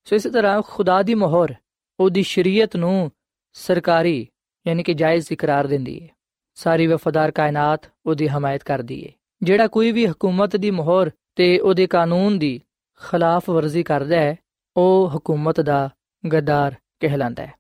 ਸੋ 0.04 0.16
ਇਸੇ 0.16 0.30
ਤਰ੍ਹਾਂ 0.30 0.62
ਖੁਦਾ 0.62 1.02
ਦੀ 1.02 1.16
ਮੋਹਰ 1.16 1.56
ਉਹਦੀ 2.00 2.24
ਸ਼ਰੀਅਤ 2.24 2.76
ਨੂੰ 2.76 3.12
ਸਰਕਾਰੀ 3.54 4.28
ਯਾਨੀ 4.68 4.84
ਕਿ 4.84 4.94
ਜਾਇਜ਼ 4.94 5.28
ਇਕਰਾਰ 5.32 5.68
ਦਿੰਦੀ 5.68 5.98
ਏ। 5.98 6.10
ਸਾਰੀ 6.56 6.88
ਵਫਾਦਾਰ 6.88 7.32
ਕਾਇਨਾਤ 7.32 7.92
ਉਹਦੀ 8.06 8.28
ਹਮਾਇਤ 8.28 8.64
ਕਰਦੀ 8.64 9.02
ਏ। 9.02 9.14
ਜਿਹੜਾ 9.44 9.68
ਕੋਈ 9.68 9.92
ਵੀ 9.92 10.08
ਹਕੂਮਤ 10.08 10.56
ਦੀ 10.56 10.72
ਮੋਹਰ 10.72 11.12
ਤੇ 11.36 11.60
ਉਹਦੇ 11.60 11.88
ਕਾਨੂੰਨ 11.88 12.40
ਦੀ 12.40 12.62
ਖਿਲਾਫ 13.10 13.50
ਵਰਜ਼ੀ 13.50 13.84
ਕਰਦਾ 13.84 14.16
ਹੈ, 14.16 14.36
ਉਹ 14.78 15.12
ਹਕੂਮਤ 15.18 15.62
ਦਾ 15.62 15.90
ਗਦਾਰ 16.34 16.76
ਕਹਿਲਾਂਦਾ 17.00 17.46
ਹੈ। 17.46 17.54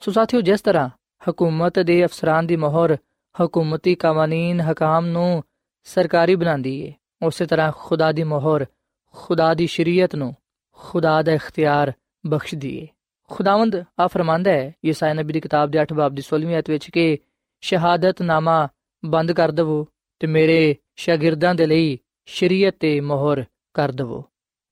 ਸੋ 0.00 0.12
ਸਾਥੀਓ, 0.12 0.40
ਜਿਸ 0.40 0.60
ਤਰ੍ਹਾਂ 0.60 0.88
ਹਕੂਮਤ 1.30 1.78
ਦੇ 1.78 2.04
ਅਫਸਰਾਂ 2.04 2.42
ਦੀ 2.42 2.56
ਮੋਹਰ 2.56 2.96
ਹਕੂਮਤੀ 3.44 3.94
ਕਾਨੂੰਨ 3.94 4.60
ਹਕਾਮ 4.60 5.06
ਨੂੰ 5.06 5.44
ਸਰਕਾਰੀ 5.84 6.34
ਬਣਾਉਂਦੀ 6.34 6.80
ਏ, 6.80 6.92
ਉਸੇ 7.22 7.46
ਤਰ੍ਹਾਂ 7.46 7.72
ਖੁਦਾ 7.76 8.12
ਦੀ 8.12 8.22
ਮੋਹਰ 8.22 8.66
ਖੁਦਾ 9.14 9.54
ਦੀ 9.54 9.66
ਸ਼ਰੀਅਤ 9.66 10.14
ਨੂੰ 10.14 10.36
ਖੁਦਾ 10.72 11.22
ਦਾ 11.22 11.32
ਇਖਤਿਆਰ 11.32 11.92
ਬਖਸ਼ਦੀ 12.26 12.78
ਏ। 12.78 12.88
ਖੁਦਾਵੰਦ 13.30 13.84
ਆ 13.98 14.06
ਫਰਮਾਂਦਾ 14.06 14.50
ਹੈ, 14.50 14.74
ਯਸਾਇਆ 14.84 15.14
ਨਬੀ 15.14 15.32
ਦੀ 15.32 15.40
ਕਿਤਾਬ 15.40 15.70
ਦੇ 15.70 15.82
8 15.82 15.94
ਬਾਬ 15.94 16.14
ਦੀ 16.14 16.22
16ਵੀਂ 16.22 16.54
ਆਇਤ 16.54 16.70
ਵਿੱਚ 16.70 16.90
ਕਿ 16.90 17.18
ਸ਼ਹਾਦਤਨਾਮਾ 17.60 18.68
ਬੰਦ 19.04 19.32
ਕਰ 19.32 19.50
ਦਵੋ 19.50 19.88
ਤੇ 20.20 20.26
ਮੇਰੇ 20.26 20.76
ਸ਼ਾਗਿਰਦਾਂ 20.96 21.54
ਦੇ 21.54 21.66
ਲਈ 21.66 21.98
ਸ਼ਰੀਅਤ 22.26 22.74
ਤੇ 22.80 23.00
ਮੋਹਰ 23.00 23.44
ਕਰ 23.74 23.92
ਦਵੋ। 23.92 24.24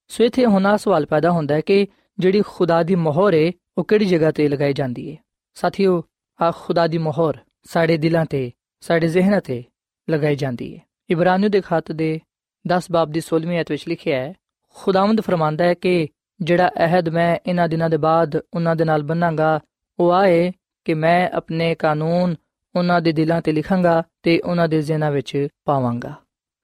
ਸੋ 0.08 0.24
ਇਥੇ 0.24 0.46
ਹੁਣਾ 0.46 0.76
ਸਵਾਲ 0.76 1.06
ਪੈਦਾ 1.06 1.30
ਹੁੰਦਾ 1.30 1.54
ਹੈ 1.54 1.60
ਕਿ 1.60 1.86
ਜਿਹੜੀ 2.18 2.42
ਖੁਦਾ 2.46 2.82
ਦੀ 2.82 2.94
ਮੋਹਰ 2.94 3.34
ਏ, 3.34 3.52
ਉਹ 3.78 3.84
ਕਿਹੜੀ 3.84 4.04
ਜਗ੍ਹਾ 4.04 4.30
ਤੇ 4.30 4.48
ਲਗਾਈ 4.48 4.72
ਜਾਂਦੀ 4.72 5.08
ਏ? 5.08 5.16
ਸਾਥੀਓ, 5.54 6.04
ਆ 6.40 6.52
ਖੁਦਾ 6.56 6.86
ਦੀ 6.86 6.98
ਮੋਹਰ 6.98 7.38
ਸਾਡੇ 7.64 7.96
ਦਿਲਾਂ 7.96 8.24
ਤੇ, 8.24 8.52
ਸਾਡੇ 8.80 9.08
ਜ਼ਿਹਨਾਂ 9.08 9.40
ਤੇ 9.40 9.64
ਲਗਾਈ 10.10 10.36
ਜਾਂਦੀ 10.36 10.72
ਏ। 10.72 10.80
ਇਬਰਾਨੀਓ 11.10 11.48
ਦੇ 11.48 11.60
ਖਤ 11.60 11.92
ਦੇ 11.92 12.20
10 12.66 12.90
ਬਾਬ 12.90 13.10
ਦੀ 13.10 13.20
16ਵੀਂ 13.20 13.56
ਆਇਤ 13.56 13.70
ਵਿੱਚ 13.70 13.88
ਲਿਖਿਆ 13.88 14.20
ਹੈ, 14.20 14.34
ਖੁਦਾਵੰਦ 14.74 15.20
ਫਰਮਾਂਦਾ 15.20 15.64
ਹੈ 15.64 15.74
ਕਿ 15.74 16.08
ਜਿਹੜਾ 16.40 16.68
ਅਹਿਦ 16.68 17.08
ਮੈਂ 17.08 17.38
ਇਹਨਾਂ 17.46 17.68
ਦਿਨਾਂ 17.68 17.90
ਦੇ 17.90 17.96
ਬਾਅਦ 17.96 18.36
ਉਹਨਾਂ 18.54 18.76
ਦੇ 18.76 18.84
ਨਾਲ 18.84 19.02
ਬੰਨਾਂਗਾ, 19.02 19.60
ਉਹ 19.98 20.12
ਆਏ 20.12 20.52
ਕਿ 20.84 20.94
ਮੈਂ 20.94 21.30
ਆਪਣੇ 21.30 21.74
ਕਾਨੂੰਨ 21.74 22.36
ਉਹਨਾਂ 22.78 23.00
ਦੇ 23.00 23.12
ਦਿਲਾਂ 23.12 23.40
ਤੇ 23.42 23.52
ਲਿਖਾਂਗਾ 23.52 24.02
ਤੇ 24.22 24.40
ਉਹਨਾਂ 24.40 24.68
ਦੇ 24.68 24.82
ਜ਼ਿਹਨਾਂ 24.82 25.10
ਵਿੱਚ 25.10 25.48
ਪਾਵਾਂਗਾ। 25.64 26.14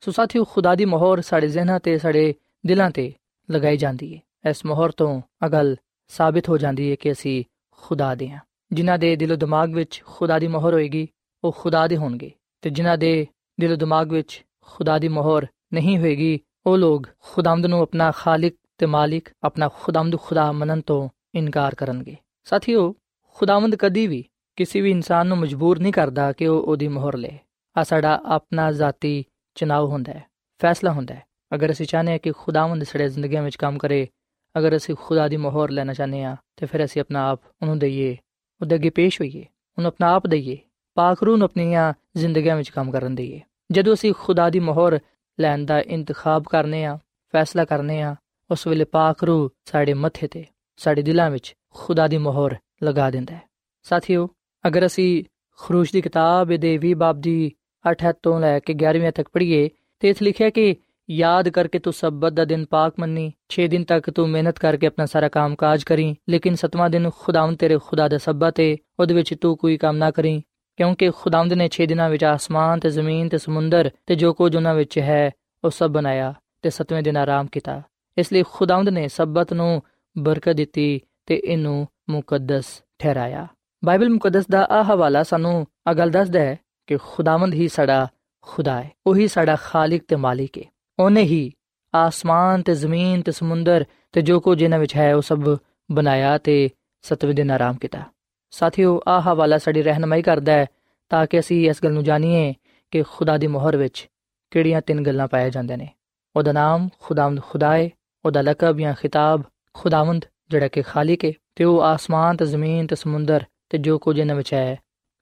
ਸੋ 0.00 0.10
ਸਾਥੀਓ, 0.10 0.44
ਖੁਦਾ 0.44 0.74
ਦੀ 0.74 0.84
ਮੋਹਰ 0.84 1.20
ਸਾਡੇ 1.20 1.48
ਜ਼ਿਹਨਾਂ 1.48 1.80
ਤੇ, 1.80 1.98
ਸਾਡੇ 1.98 2.34
ਦਿਲਾਂ 2.66 2.90
ਤੇ 2.90 3.12
ਲਗਾਈ 3.50 3.76
ਜਾਂਦੀ 3.76 4.14
ਹੈ 4.16 4.50
ਇਸ 4.50 4.66
ਮੋਹਰ 4.66 4.90
ਤੋਂ 4.90 5.20
ਅਗਲ 5.46 5.76
ਸਾਬਿਤ 6.08 6.48
ਹੋ 6.48 6.58
ਜਾਂਦੀ 6.58 6.90
ਹੈ 6.90 6.94
ਕਿ 6.94 7.12
ਅਸੀਂ 7.12 7.44
ਖੁਦਾ 7.70 8.14
ਦੇ 8.14 8.30
ਹਾਂ 8.30 8.38
ਜਿਨ੍ਹਾਂ 8.72 8.98
ਦੇ 8.98 9.16
ਦਿਲੋ 9.16 9.36
ਦਿਮਾਗ 9.36 9.74
ਵਿੱਚ 9.74 10.02
ਖੁਦਾ 10.06 10.38
ਦੀ 10.38 10.46
ਮੋਹਰ 10.46 10.72
ਹੋਏਗੀ, 10.72 11.08
ਉਹ 11.44 11.56
ਖੁਦਾ 11.58 11.86
ਦੇ 11.88 11.96
ਹੋਣਗੇ। 11.96 12.30
ਤੇ 12.62 12.70
ਜਿਨ੍ਹਾਂ 12.70 12.98
ਦੇ 12.98 13.26
ਦਿਲੋ 13.60 13.76
ਦਿਮਾਗ 13.76 14.12
ਵਿੱਚ 14.12 14.44
ਖੁਦਾ 14.60 14.98
ਦੀ 14.98 15.08
ਮੋਹਰ 15.08 15.46
ਨਹੀਂ 15.74 15.98
ਹੋਏਗੀ, 15.98 16.40
ਉਹ 16.66 16.78
ਲੋਕ 16.78 17.06
ਖੁਦਾਮਦ 17.32 17.66
ਨੂੰ 17.66 17.82
ਆਪਣਾ 17.82 18.10
ਖਾਲਿਕ 18.10 18.56
ਤੇ 18.78 18.86
ਮਾਲਿਕ, 18.86 19.28
ਆਪਣਾ 19.42 19.68
ਖੁਦਾਮਦ 19.74 20.18
ਖੁਦਾ 20.18 20.52
ਮੰਨਣ 20.52 20.80
ਤੋਂ 20.80 21.08
ਇਨਕਾਰ 21.34 21.74
ਕਰਨਗੇ। 21.74 22.16
ਸਾਥੀਓ 22.44 22.94
ਖੁਦਾਵੰਦ 23.34 23.76
ਕਦੀ 23.76 24.06
ਵੀ 24.06 24.24
ਕਿਸੇ 24.56 24.80
ਵੀ 24.80 24.90
ਇਨਸਾਨ 24.90 25.26
ਨੂੰ 25.26 25.36
ਮਜਬੂਰ 25.38 25.78
ਨਹੀਂ 25.78 25.92
ਕਰਦਾ 25.92 26.32
ਕਿ 26.32 26.46
ਉਹ 26.46 26.62
ਉਹਦੀ 26.62 26.88
ਮੋਹਰ 26.88 27.16
ਲੇ। 27.16 27.38
ਆ 27.76 27.82
ਸਾਡਾ 27.82 28.20
ਆਪਣਾ 28.24 28.70
ਜ਼ਾਤੀ 28.72 29.24
ਚਨਾਵ 29.56 29.86
ਹੁੰਦਾ 29.86 30.12
ਹੈ, 30.12 30.24
ਫੈਸਲਾ 30.60 30.92
ਹੁੰਦਾ 30.92 31.14
ਹੈ। 31.14 31.22
ਅਗਰ 31.54 31.70
ਅਸੀਂ 31.72 31.86
ਚਾਹਨੇ 31.86 32.12
ਹਾਂ 32.12 32.18
ਕਿ 32.18 32.32
ਖੁਦਾਵੰਦ 32.32 32.84
ਸਾਡੇ 32.84 33.08
ਜ਼ਿੰਦਗੀਆਂ 33.08 33.42
ਵਿੱਚ 33.42 33.56
ਕੰਮ 33.56 33.78
ਕਰੇ, 33.78 34.06
ਅਗਰ 34.54 34.76
ਅਸੀਂ 34.76 34.94
ਖੁਦਾ 35.00 35.28
ਦੀ 35.28 35.36
ਮੋਹਰ 35.36 35.70
ਲੈਣਾ 35.70 35.92
ਚਾਹਨੇ 35.92 36.22
ਹਾਂ, 36.22 36.36
ਤੇ 36.56 36.66
ਫਿਰ 36.66 36.84
ਅਸੀਂ 36.84 37.00
ਆਪਣਾ 37.00 37.28
ਆਪ 37.30 37.40
ਉਹਨੂੰ 37.62 37.78
ਦਈਏ, 37.78 38.16
ਉਹਦੇ 38.60 38.74
ਅੱਗੇ 38.74 38.90
ਪੇਸ਼ 38.90 39.20
ਹੋਈਏ, 39.20 39.44
ਉਹਨੂੰ 39.78 39.88
ਆਪਣਾ 39.88 40.12
ਆਪ 40.14 40.26
ਦਈਏ, 40.26 40.58
ਪਾਕ 40.96 41.22
ਰੂਹ 41.22 41.36
ਨੂੰ 41.36 41.44
ਆਪਣੀਆਂ 41.44 41.92
ਜ਼ਿੰਦਗੀਆਂ 42.16 42.56
ਵਿੱਚ 42.56 42.68
ਕੰਮ 42.68 42.90
ਕਰਨ 42.90 43.14
ਦਈਏ। 43.14 43.40
ਜਦੋਂ 43.70 43.94
ਅਸੀਂ 43.94 44.12
ਖੁਦਾ 44.18 44.48
ਦੀ 44.50 44.60
ਮੋਹਰ 44.60 44.98
ਲੈਣ 45.40 45.64
ਦਾ 45.64 45.80
ਇੰਤਖਾਬ 45.80 46.44
ਕਰਨੇ 46.44 46.84
ਆ 46.84 46.98
ਫੈਸਲਾ 47.34 47.64
ਕਰਨੇ 47.64 48.02
ਆ 48.02 48.14
ਉਸ 48.50 48.66
ਵੇਲੇ 48.66 48.84
ਪਾਕ 48.84 49.24
ਰੂਹ 49.24 49.48
ਸਾਡੇ 49.64 49.94
ਮੱਥੇ 49.94 50.26
ਤੇ, 50.26 50.44
ਸਾਡੇ 50.76 51.02
ਦਿਲਾਂ 51.02 51.30
ਵਿੱਚ 51.30 51.54
ਖੁਦਾ 51.74 52.08
ਦੀ 52.08 52.18
ਮੋਹਰ 52.18 52.56
ਲਗਾ 52.82 53.10
ਦਿੰਦਾ 53.10 53.34
ਹੈ। 53.34 53.42
ਸਾਥੀਓ 53.82 54.28
ਅਗਰ 54.66 54.86
ਅਸੀਂ 54.86 55.24
ਖਰੂਸ਼ 55.58 55.92
ਦੀ 55.92 56.00
ਕਿਤਾਬ 56.00 56.52
ਦੇ 56.56 56.78
20 56.86 56.94
ਬਾਬ 56.94 57.20
ਦੀ 57.20 57.52
8 57.84 58.12
ਤੋਂ 58.22 58.40
ਲੈ 58.40 58.58
ਕੇ 58.58 58.74
11ਵੀਂ 58.74 59.12
ਤੱਕ 59.12 59.28
ਪੜ੍ਹੀਏ 59.32 59.70
ਤੇ 60.00 60.08
ਇਸ 60.08 60.22
ਲਿਖਿਆ 60.22 60.50
ਕਿ 60.50 60.76
ਯਾਦ 61.10 61.48
ਕਰਕੇ 61.48 61.78
ਤੂੰ 61.78 61.92
ਸਬਤ 61.92 62.32
ਦਾ 62.32 62.44
ਦਿਨ 62.44 62.64
ਪਾਕ 62.64 62.94
ਮੰਨੀ 62.98 63.32
6 63.50 63.66
ਦਿਨ 63.68 63.84
ਤੱਕ 63.84 64.10
ਤੂੰ 64.10 64.28
ਮਿਹਨਤ 64.28 64.58
ਕਰਕੇ 64.58 64.86
ਆਪਣਾ 64.86 65.06
ਸਾਰਾ 65.06 65.28
ਕੰਮ 65.28 65.54
ਕਾਜ 65.54 65.82
ਕਰੀ, 65.82 66.16
ਲੇਕਿਨ 66.28 66.54
ਸਤਵਾਂ 66.54 66.90
ਦਿਨ 66.90 67.10
ਖੁਦਾਵੰਦ 67.18 67.58
ਤੇਰੇ 67.58 67.78
ਖੁਦਾ 67.78 68.08
ਦਾ 68.08 68.18
ਸਬਤ 68.18 68.60
ਹੈ 68.60 68.76
ਉਹਦੇ 69.00 69.14
ਵਿੱਚ 69.14 69.34
ਤੂੰ 69.34 69.56
ਕੋਈ 69.56 69.76
ਕੰਮ 69.76 69.96
ਨਾ 69.96 70.10
ਕਰੀ, 70.10 70.42
ਕਿਉਂਕਿ 70.76 71.10
ਖੁਦਾਵੰਦ 71.10 71.52
ਨੇ 71.52 71.68
6 71.68 71.86
ਦਿਨਾਂ 71.86 72.10
ਵਿੱਚ 72.10 72.24
ਆਸਮਾਨ 72.24 72.80
ਤੇ 72.80 72.90
ਜ਼ਮੀਨ 72.90 73.28
ਤੇ 73.28 73.38
ਸਮੁੰਦਰ 73.38 73.90
ਤੇ 74.06 74.14
ਜੋ 74.14 74.32
ਕੁਝ 74.32 74.56
ਉਹਨਾਂ 74.56 74.74
ਵਿੱਚ 74.74 74.98
ਹੈ, 74.98 75.30
ਉਹ 75.64 75.70
ਸਭ 75.70 75.90
ਬਣਾਇਆ 75.90 76.34
ਤੇ 76.62 76.70
ਸਤਵੇਂ 76.70 77.02
ਦਿਨ 77.02 77.16
ਆਰਾਮ 77.16 77.46
ਕੀਤਾ। 77.46 77.82
ਇਸ 78.18 78.32
ਲਈ 78.32 78.42
ਖੁਦਾਵੰਦ 78.50 78.88
ਨੇ 78.88 79.08
ਸਬਤ 79.08 79.52
ਨੂੰ 79.52 79.82
ਬਰਕਤ 80.18 80.52
ਦਿੱਤੀ 80.52 81.00
ਤੇ 81.26 81.40
ਇਹਨੂੰ 81.44 81.86
ਮੁਕੱਦਸ 82.10 82.82
ਠਹਿਰਾਇਆ। 82.98 83.46
ਬਾਈਬਲ 83.84 84.08
ਮੁਕੱਦਸ 84.08 84.46
ਦਾ 84.50 84.66
ਆ 84.70 84.82
ਹਵਾਲਾ 84.82 85.22
ਸਾਨੂੰ 85.22 85.66
ਆ 85.86 85.92
ਗੱਲ 85.94 86.10
ਦੱਸਦਾ 86.10 86.40
ਹੈ 86.40 86.58
ਕਿ 86.86 86.96
ਖੁਦਾਵੰਦ 86.96 87.54
ਹੀ 87.54 87.68
ਸਾਡਾ 87.68 88.06
ਖੁਦਾ 88.42 88.82
ਹੈ, 88.82 88.90
ਉਹੀ 89.06 89.28
ਸਾਡਾ 89.28 89.56
ਖਾਲਿਕ 89.56 90.04
ਤੇ 90.08 90.16
ਮਾਲਿਕ 90.16 90.58
ਹੈ। 90.58 90.62
ਉਹਨੇ 90.98 91.22
ਹੀ 91.22 91.52
ਆਸਮਾਨ 91.94 92.62
ਤੇ 92.62 92.74
ਜ਼ਮੀਨ 92.74 93.22
ਤੇ 93.22 93.32
ਸਮੁੰਦਰ 93.32 93.84
ਤੇ 94.12 94.22
ਜੋ 94.22 94.40
ਕੁਝ 94.40 94.62
ਇਹਨਾਂ 94.62 94.78
ਵਿੱਚ 94.78 94.96
ਹੈ, 94.96 95.14
ਉਹ 95.14 95.22
ਸਭ 95.22 95.56
ਬਣਾਇਆ 95.90 96.38
ਤੇ 96.38 96.70
ਸਤਵੇਂ 97.02 97.34
ਦਿਨ 97.34 97.50
ਆਰਾਮ 97.50 97.76
ਕੀਤਾ। 97.76 98.02
ਸਾਥੀਓ 98.50 99.00
ਆ 99.08 99.20
ਹਵਾਲਾ 99.20 99.58
ਸਾਡੀ 99.58 99.82
ਰਹਿਨਮਾਈ 99.82 100.22
ਕਰਦਾ 100.22 100.52
ਹੈ 100.52 100.66
ਤਾਂ 101.10 101.26
ਕਿ 101.26 101.38
ਅਸੀਂ 101.40 101.70
ਇਸ 101.70 101.82
ਗੱਲ 101.84 101.92
ਨੂੰ 101.92 102.04
ਜਾਣੀਏ 102.04 102.54
ਕਿ 102.90 103.02
ਖੁਦਾ 103.02 103.38
ਦੀ 103.38 103.46
ਮੋਹਰ 103.46 103.76
ਵਿੱਚ 103.76 104.08
ਕਿਹੜੀਆਂ 104.50 104.80
ਤਿੰਨ 104.80 105.02
ਗੱਲਾਂ 105.02 105.28
ਪਾਇਆ 105.28 105.48
ਜਾਂਦੇ 105.48 105.76
ਨੇ। 105.76 105.88
ਉਹਦਾ 106.36 106.52
ਨਾਮ 106.52 106.88
ਖੁਦਾਵੰਦ 107.02 107.40
ਖੁਦਾ 107.42 107.76
ਹੈ 107.76 107.88
ਉਹਦਾ 108.24 108.40
ਲਕਬ 108.40 108.78
ਜਾਂ 108.78 108.94
ਖਿਤਾਬ 108.94 109.42
ਖੁਦਾਵੰਦ, 109.74 110.24
ਜਿਹੜਾ 110.48 110.68
ਕਿ 110.68 110.82
ਖਾਲਿਕ 110.82 111.24
ਹੈ 111.24 111.32
ਤੇ 111.56 111.64
ਉਹ 111.64 111.82
ਆਸਮਾਨ 111.82 112.36
ਤੇ 112.36 112.46
ਜ਼ਮੀਨ 112.46 112.86
ਤੇ 112.86 112.96
ਸਮੁੰਦਰ 112.96 113.44
ਤੇ 113.74 113.78
ਜੋ 113.78 113.98
ਕੁਝ 113.98 114.18
ਇਹਨਾਂ 114.18 114.34
ਵਿੱਚ 114.36 114.52
ਹੈ, 114.54 114.72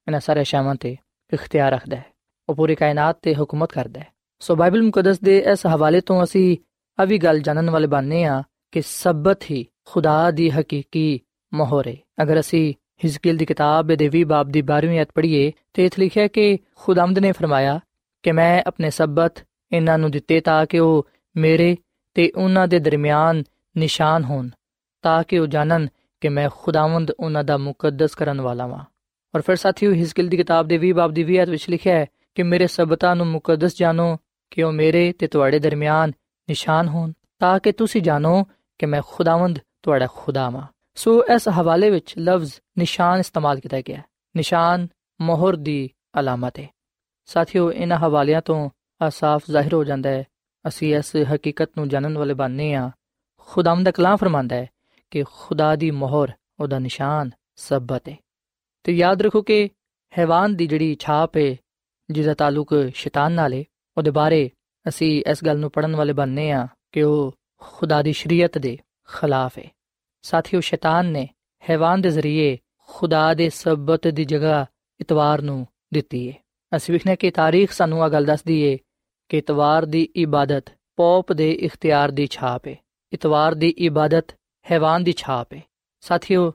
ਇਹਨਾਂ 0.07 0.21
ਸਾਰੇ 0.21 0.43
ਸ਼ਾਮਾਂ 0.45 0.75
ਤੇ 0.75 0.97
ਇਖਤਿਆਰ 1.33 1.73
ਰੱਖਦਾ 1.73 1.97
ਹੈ, 1.97 2.05
ਉਹ 2.49 2.55
ਪੂਰੀ 2.55 2.75
ਕਾਇਨਾਤ 2.75 3.19
ਤੇ 3.23 3.35
ਹਕੂਮਤ 3.35 3.73
ਕਰਦਾ 3.73 4.01
ਹੈ। 4.01 4.07
ਸੋ 4.43 4.57
ਬਾਈਬਲ 4.57 4.83
ਮੁਕੱਦਸ 4.83 5.21
ਦੇ 5.21 5.39
ਇਸ 5.53 5.67
ਹਵਾਲੇ 5.67 6.01
ਤੋਂ 6.01 6.23
ਅਸੀਂ 6.25 6.57
ਆ 6.99 7.05
ਵੀ 7.05 7.19
ਗੱਲ 7.19 7.41
ਜਾਣਨ 7.41 7.71
ਵਾਲੇ 7.71 7.87
ਬਣਨੇ 7.87 8.25
ਆ 8.25 8.43
ਕਿ 8.73 8.83
ਸਬਤ 8.83 9.51
ਹੀ 9.51 9.65
ਖੁਦਾ 9.85 10.31
ਦੀ 10.31 10.51
ਹਕੀਕੀ 10.51 11.21
ਮੋਹਰ 11.53 11.89
ਹੈ। 11.89 11.97
ਅਗਰ 12.23 12.41
ਅਸੀਂ 12.41 12.75
ਹਿਜ਼ਕੀਲ 13.05 13.37
ਦੀ 13.37 13.47
ਕਿਤਾਬ 13.47 13.95
ਦੇ 13.95 14.11
20 14.17 14.25
ਬਾਬ 14.25 14.49
ਦੀ 14.49 14.63
12ਵੀਂ 14.63 15.01
ਅਧ 15.03 15.07
ਪੜ੍ਹੀਏ, 15.15 15.53
ਤੇ 15.73 15.87
ਇਥੇ 15.87 16.03
ਲਿਖਿਆ 16.03 16.27
ਕਿ 16.27 16.59
ਖੁਦਾਮਦ 16.75 17.19
ਨੇ 17.19 17.33
ਫਰਮਾਇਆ 17.33 17.81
ਕਿ 18.23 18.33
ਮੈਂ 18.33 18.63
ਆਪਣੇ 18.67 18.91
ਸਬਤ 18.91 19.45
ਇਹਨਾਂ 19.73 19.99
ਨੂੰ 19.99 20.11
ਦਿੱਤੇ 20.11 20.41
ਤਾਂ 20.41 20.67
ਕਿ 20.67 20.79
ਉਹ 20.79 21.07
ਮੇਰੇ 21.37 21.77
ਤੇ 22.15 22.31
ਉਹਨਾਂ 22.37 22.69
ਦੇ 22.69 22.79
ਦਰਮਿਆਨ 22.79 23.43
ਨਿਸ਼ਾਨ 23.77 24.25
ਹੋਣ, 24.25 24.49
ਤਾਂ 25.03 25.23
ਕਿ 25.29 25.39
ਉਹ 25.39 25.47
ਜਾਣਨ 25.47 25.89
ਕਿ 26.23 26.29
ਮੈਂ 26.29 26.51
ਖੁਦਾਵੰਦ 26.57 27.11
ਉਹਨਾਂ 27.21 27.45
ਦਾ 27.45 27.57
ਮੁਕੱਦਸ 27.57 28.15
ਕਰਨ 28.15 28.41
ਵਾਲਾ 28.41 28.67
ਹਾਂ 28.67 28.85
ਔਰ 29.35 29.41
ਫਿਰ 29.41 29.57
ਸਾਥੀਓ 29.57 29.93
ਹਿਸਕਿਲ 29.93 30.29
ਦੀ 30.29 30.37
ਕਿਤਾਬ 30.37 30.69
ਦੇ 30.69 30.89
20 30.89 30.93
ਬਾਬ 30.93 31.13
ਦੀ 31.13 31.39
20 31.39 31.45
ਵਿੱਚ 31.51 31.71
ਲਿਖਿਆ 31.71 31.99
ਹੈ 31.99 32.07
ਕਿ 32.35 32.43
ਮੇਰੇ 32.43 32.67
ਸਬਤਾਂ 32.67 33.17
ਨੂੰ 33.17 33.27
ਮੁਕੱਦਸ 33.27 33.77
ਜਾਣੋ 33.77 34.19
ਕਿ 34.51 34.63
ਉਹ 34.63 34.73
ਮੇਰੇ 34.73 35.13
ਤੇ 35.13 35.27
ਤੁਹਾਡੇ 35.27 35.59
ਦਰਮਿਆਨ 35.59 36.13
ਨਿਸ਼ਾਨ 36.49 36.89
ਹੋਣ, 36.89 37.13
ਤਾਂ 37.39 37.59
ਕਿ 37.59 37.73
ਤੁਸੀਂ 37.73 38.03
ਜਾਣੋ 38.03 38.45
ਕਿ 38.79 38.87
ਮੈਂ 38.87 39.03
ਖੁਦਾਵੰਦ 39.07 39.59
ਤੁਹਾਡਾ 39.83 40.07
ਖੁਦਾ 40.15 40.51
ਹਾਂ 40.51 40.67
ਸੋ 40.95 41.25
ਇਸ 41.25 41.49
ਹਵਾਲੇ 41.49 41.91
ਵਿੱਚ 41.91 42.15
ਲਫ਼ਜ਼ 42.19 42.53
ਨਿਸ਼ਾਨ 42.79 43.19
ਇਸਤੇਮਾਲ 43.19 43.61
ਕੀਤਾ 43.61 43.81
ਗਿਆ 43.81 43.97
ਹੈ। 43.97 44.05
ਨਿਸ਼ਾਨ 44.37 44.89
ਮੋਹਰ 45.21 45.57
ਦੀ 45.57 45.91
ਅਲਾਮਤ 46.21 46.59
ਹੈ। 46.59 46.69
ਸਾਥੀਓ, 47.27 47.73
ਇਹਨਾਂ 47.73 47.99
ਹਵਾਲਿਆਂ 47.99 48.43
ਤੋਂ 48.43 48.71
ਸਾਫ਼ 49.11 49.45
ਜ਼ਾਹਿਰ 49.51 49.75
ਹੋ 49.75 49.85
ਜਾਂਦਾ 49.85 50.11
ਹੈ। 50.11 50.25
ਅਸੀਂ 50.69 50.97
ਇਸ 50.97 51.13
ਹਕੀਕਤ 51.35 51.71
ਨੂੰ 51.77 51.89
ਜਾਣਨ 51.89 52.19
ਵਾਲੇ 52.19 52.35
ਬਣਨੇ 52.35 52.75
ਆ 52.75 52.91
ਖੁਦਾਵੰਦ 53.39 53.85
ਦਾ 53.85 53.91
ਕਲਾਮ 53.91 54.17
ਫਰਮਾਂਦਾ 54.17 54.57
ਹੈ 54.57 54.67
ਕਿ 55.13 55.25
ਖੁਦਾ 55.31 55.75
ਦੀ 55.77 55.91
ਮੋਹਰ, 55.91 56.33
ਉਹਦਾ 56.61 56.79
ਨਿਸ਼ਾਨ 56.79 57.31
ਸਬਤ 57.57 58.09
ਹੈ 58.09 58.17
ਤੇ 58.85 58.93
ਯਾਦ 58.93 59.23
ਰੱਖੋ 59.23 59.43
ਕਿ 59.43 59.69
ਹੈਵਾਨ 60.13 60.57
ਦੀ 60.57 60.67
ਜਿਹੜੀ 60.67 60.97
ਛਾਪ 61.01 61.37
ਹੈ 61.37 61.55
ਜਿਹਦਾ 62.09 62.35
ਤਾਲੁਕ 62.35 62.75
ਸ਼ੈਤਾਨ 62.95 63.33
ਨਾਲ 63.33 63.53
ਹੈ 63.53 63.63
ਉਹਦੇ 63.97 64.11
ਬਾਰੇ 64.11 64.51
ਅਸੀਂ 64.87 65.11
ਇਸ 65.31 65.45
ਗੱਲ 65.45 65.59
ਨੂੰ 65.59 65.71
ਪੜਨ 65.71 65.97
ਵਾਲੇ 65.97 66.13
ਬਣਨੇ 66.13 66.51
ਆ 66.53 66.67
ਕਿ 66.93 67.03
ਉਹ 67.03 67.33
ਖੁਦਾ 67.63 68.01
ਦੀ 68.03 68.13
ਸ਼ਰੀਅਤ 68.13 68.59
ਦੇ 68.59 68.77
ਖਿਲਾਫ 69.09 69.59
ਹੈ 69.59 69.71
ਸਾਥੀਓ, 70.25 70.61
ਸ਼ੈਤਾਨ 70.61 71.07
ਨੇ 71.07 71.29
ਹੈਵਾਨ 71.63 72.01
ਦੇ 72.01 72.11
ਜ਼ਰੀਏ 72.11 72.57
ਖੁਦਾ 72.89 73.33
ਦੇ 73.35 73.49
ਸਬਤ 73.51 74.09
ਦੀ 74.09 74.25
ਜਗ੍ਹਾ 74.25 74.65
ਇਤਵਾਰ 75.01 75.43
ਨੂੰ 75.43 75.67
ਦਿੱਤੀ 75.95 76.29
ਹੈ 76.29 76.35
ਅਸੀਂ 76.77 76.93
ਵਿਖਨੇ 76.95 77.17
ਕਿ 77.17 77.31
ਤਾਰੀਖ 77.31 77.73
ਸਾਨੂੰ 77.73 78.03
ਆ 78.05 78.09
ਗੱਲ 78.09 78.25
ਦੱਸਦੀ 78.25 78.73
ਹੈ 78.73 78.77
ਕਿ 79.31 79.39
ਇਤਵਾਰ 79.39 79.85
ਦੀ 79.87 80.03
ਇਬਾਦਤ 80.17 80.71
ਪੌਪ 80.97 81.33
ਦੇ 81.33 81.51
ਇਖਤਿਆਰ 81.53 82.11
ਦੀ 82.11 82.27
ਛਾਪ 82.27 82.67
ਹੈ 82.69 82.77
ਇਤਵਾਰ 83.13 83.55
ਦੀ 83.55 83.69
ਇਬਾਦਤ 83.79 84.35
ਹੈਵਾਨ 84.71 85.05
ਦੀ 85.05 85.13
ਛਾਪ 85.13 85.53
ਹੈ 85.55 85.63
ਸਾਥੀਓ, 86.01 86.53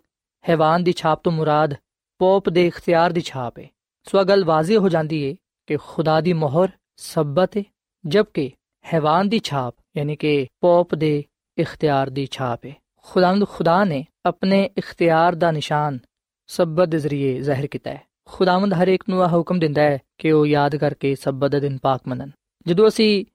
ਹੈਵਾਨ 0.50 0.84
ਦੀ 0.84 0.92
ਛਾਪ 0.92 1.24
ਤੋਂ 1.24 1.32
ਮੁਰਾਦ 1.32 1.74
ਪੋਪ 2.18 2.50
ਦੇ 2.50 2.68
ਇਖਤਿਆਰ 2.68 3.12
ਦੀ 3.12 3.22
ਛਾਪ 3.22 3.60
ਹੈ 3.60 3.70
ਸੋ 4.04 4.24
ਗੱਲ 4.24 4.46
ਵਾਜ਼ਿਹ 4.46 4.78
ਹੋ 4.78 4.90
ਜਾਂਦੀ 4.90 5.30
ਹੈ 5.30 5.36
ਕਿ 5.68 5.78
ਖੁਦਾ 5.78 6.22
ਦੀ 6.22 6.34
ਮੋਹਰ 6.34 6.70
ਸਬਤ 6.96 7.58
ਹੈ 7.58 7.64
ਜਦਕਿ 8.06 8.52
ਹੈਵਾਨ 8.94 9.30
ਦੀ 9.30 9.40
ਛਾਪ 9.40 9.76
ਯਾਨੀ 9.98 10.16
ਕਿ 10.16 10.48
ਪੋਪ 10.62 10.96
ਦੇ 10.96 11.24
ਇਖਤਿਆਰ 11.58 12.10
ਦੀ 12.10 12.28
ਛਾਪ 12.32 12.66
ਹੈ 12.66 12.74
ਖੁਦਾਵੰਦ 13.04 13.48
ਖੁਦਾ 13.48 13.84
ਨੇ 13.84 14.06
ਆਪਣੇ 14.26 14.70
ਇਖਤਿਆਰ 14.78 15.36
ਦਾ 15.36 15.52
ਨਿਸ਼ਾਨ 15.52 16.00
ਸਬਤ 16.48 16.88
ਦੇ 16.88 17.00
ਜ਼ਰੀਏ 17.00 17.42
ਜ਼ਾਹਿਰ 17.42 17.68
ਕੀਤਾ 17.68 17.92
ਹੈ 17.92 18.02
ਖੁਦਾਵੰਦ 18.26 18.74
ਹਰ 18.74 18.88
ਇੱਕ 18.88 19.04
ਨੂੰ 19.10 19.24
ਇਹ 19.24 19.28
ਹੁਕਮ 19.28 19.60
ਦਿੰਦਾ 19.60 19.82
ਹੈ 19.82 20.00
ਕਿ 20.18 20.32
ਉਹ 20.32 20.46
ਯਾਦ 20.46 20.76
ਕਰਕੇ 20.76 21.16
ਸਬਤ 21.16 21.52
ਦਾ 21.52 21.60
ਦਿਨ 21.60 21.78
ਪਾਕ 21.78 22.02
ਮੰਨਣ। 22.08 22.30
ਜਦੋਂ 22.68 22.88
ਅਸੀਂ 22.88 23.26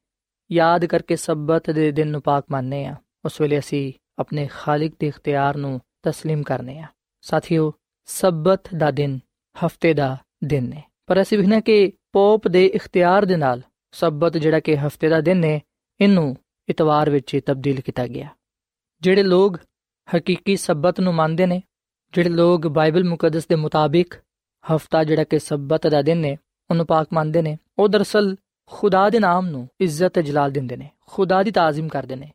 ਯਾਦ 0.53 0.85
ਕਰਕੇ 0.85 1.17
ਸਬਤ 1.17 1.71
ਦੇ 1.71 1.93
ਦਿਨ 1.93 2.09
ਨੂੰ 2.09 2.23
ਪਾਕ 2.23 2.45
ਮੰਨਨੇ 2.51 2.87
ਆ, 2.87 2.97
ਉਸ 3.25 3.41
ਵੇਲੇ 3.41 3.59
ਅਸੀਂ 3.59 3.93
ਆਪਣੇ 4.20 4.48
ਖਾਲਕ 4.52 4.94
ਦੇ 5.00 5.08
ਇਖਤਿਆਰ 5.08 5.58
ਨੂੰ 5.58 5.80
تسلیم 6.08 6.44
ਕਰਨੇ 6.44 6.80
ਆ 6.80 6.88
ਸਾਥੀਓ 7.24 7.72
ਸਬਤ 8.08 8.76
ਦਾ 8.76 8.92
ਦਿਨ 8.92 9.20
ਹਫਤੇ 9.56 9.94
ਦਾ 9.94 10.18
ਦਿਨ 10.44 10.72
ਹੈ 10.74 10.84
ਪਰ 11.08 11.22
ਅਸੀਂ 11.22 11.38
ਵਿਖਣਾ 11.38 11.60
ਕਿ 11.60 11.92
ਪੋਪ 12.14 12.48
ਦੇ 12.48 12.66
ਇਖਤਿਆਰ 12.66 13.26
ਦੇ 13.26 13.38
ਨਾਲ 13.38 13.62
ਸਬਤ 13.94 14.38
ਜਿਹੜਾ 14.38 14.60
ਕਿ 14.60 14.78
ਹਫਤੇ 14.78 15.10
ਦਾ 15.10 15.22
ਦਿਨ 15.22 15.44
ਹੈ 15.44 15.60
ਇਹਨੂੰ 16.00 16.36
ਇਤਵਾਰ 16.70 17.10
ਵਿੱਚ 17.10 17.36
ਤਬਦੀਲ 17.46 17.82
ਕੀਤਾ 17.82 18.08
ਗਿਆ 18.08 18.28
ਜਿਹੜੇ 19.02 19.24
ਲੋਕ 19.24 19.58
ਹਕੀਕੀ 20.08 20.56
ਸਬਤ 20.56 21.00
ਨੂੰ 21.00 21.14
ਮੰਨਦੇ 21.14 21.46
ਨੇ 21.46 21.62
ਜਿਹੜੇ 22.14 22.30
ਲੋਕ 22.30 22.68
ਬਾਈਬਲ 22.68 23.04
ਮੁਕੱਦਸ 23.04 23.48
ਦੇ 23.48 23.56
ਮੁਤਾਬਿਕ 23.56 24.16
ਹਫਤਾ 24.64 25.04
ਜਿਹੜਾ 25.04 25.24
ਕਿ 25.24 25.40
ਸਬਤ 25.40 25.88
ਦਾ 25.88 26.02
ਦਿਨ 26.02 26.26
ਹੈ 26.26 26.36
ਉਹਨੂੰ 26.70 26.86
ਪਾਕ 26.86 27.08
ਮੰਨਦੇ 27.14 27.42
ਨੇ 27.42 27.58
ਉਹ 27.78 27.88
ਦਰਸਲ 27.88 28.36
ਖੁਦਾ 28.72 29.10
ਦੇ 29.10 29.20
ਨਾਮ 29.20 29.48
ਨੂੰ 29.48 29.68
ਇੱਜ਼ਤ 29.80 30.14
ਤੇ 30.14 30.22
ਜਲਾਲ 30.22 30.52
ਦਿੰਦੇ 30.52 30.78
ਨੇ 30.78 30.90
ਖੁਦਾ 31.08 31.42
ਦੀ 31.44 31.52
ਤਾਜ਼ੀਮ 31.52 31.88
ਕਰਦੇ 31.88 32.16
ਨੇ 32.16 32.32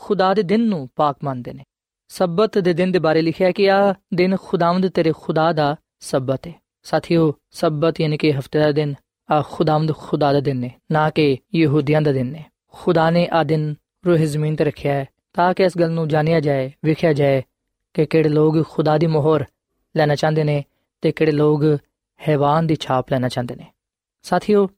ਖੁਦਾ 0.00 0.34
ਦੇ 0.34 0.42
ਦਿਨ 0.42 0.60
ਨੂੰ 0.60 0.88
ਪਾਕ 0.96 1.16
ਮੰਨਦੇ 1.24 1.52
ਨੇ। 1.52 1.62
ਸਬਤ 2.08 2.58
ਦੇ 2.58 2.72
ਦਿਨ 2.72 2.92
ਦੇ 2.92 2.98
ਬਾਰੇ 2.98 3.22
ਲਿਖਿਆ 3.22 3.50
ਕਿ 3.50 3.70
ਆ 3.70 3.94
ਦਿਨ 4.14 4.36
ਖੁਦਾਵੰਦ 4.42 4.88
ਤੇਰੇ 4.88 5.12
ਖੁਦਾ 5.16 5.52
ਦਾ 5.52 5.76
ਸਬਤ 6.00 6.46
ਹੈ 6.46 6.54
ਸਾਥੀਓ, 6.82 7.34
ਸਬਤ 7.50 8.00
ਯਾਨੀ 8.00 8.16
ਕਿ 8.16 8.32
ਹਫ਼ਤੇ 8.38 8.58
ਦਾ 8.58 8.72
ਦਿਨ 8.72 8.94
ਆ 9.30 9.42
ਖੁਦਾਵੰਦ 9.50 9.92
ਖੁਦਾ 9.96 10.32
ਦਾ 10.32 10.40
ਦਿਨ 10.40 10.64
ਹੈ 10.64 10.70
ਨਾ 10.92 11.10
ਕਿ 11.10 11.38
ਯਹੂਦੀਆਂ 11.54 12.02
ਦਾ 12.02 12.12
ਦਿਨ 12.12 12.34
ਹੈ 12.34 12.44
ਖੁਦਾ 12.72 13.10
ਨੇ 13.10 13.28
ਆ 13.32 13.42
ਦਿਨ 13.42 13.74
ਰੂਹ 14.06 14.16
ਜ਼ਮੀਨ 14.16 14.56
ਤੇ 14.56 14.64
ਰੱਖਿਆ 14.64 14.94
ਹੈ 14.94 15.06
ਤਾਂ 15.32 15.54
ਕਿ 15.54 15.62
ਇਸ 15.64 15.78
ਗੱਲ 15.78 15.90
ਨੂੰ 15.90 16.08
ਜਾਣਿਆ 16.08 16.40
ਜਾਏ, 16.40 16.72
ਵਿਖਿਆ 16.84 17.12
ਜਾਏ 17.12 17.42
ਕਿ 17.94 18.06
ਕਿਹੜੇ 18.06 18.28
ਲੋਕ 18.28 18.68
ਖੁਦਾ 18.68 18.98
ਦੀ 18.98 19.06
ਮੋਹਰ 19.06 19.44
ਲੈਣਾ 19.96 20.14
ਚਾਹੁੰਦੇ 20.14 20.44
ਨੇ 20.44 20.64
ਤੇ 21.02 21.12
ਕਿਹੜੇ 21.12 21.32
ਲੋਕ 21.32 21.62
ਹੈਵਾਨ 22.28 22.66
ਦੀ 22.66 22.76
ਛਾਪ 22.80 23.12
ਲੈਣਾ 23.12 23.28
ਚਾਹੁੰਦੇ 23.28 23.54
ਨੇ। 23.54 23.66
ਸਾਥੀਓ, 24.22 24.68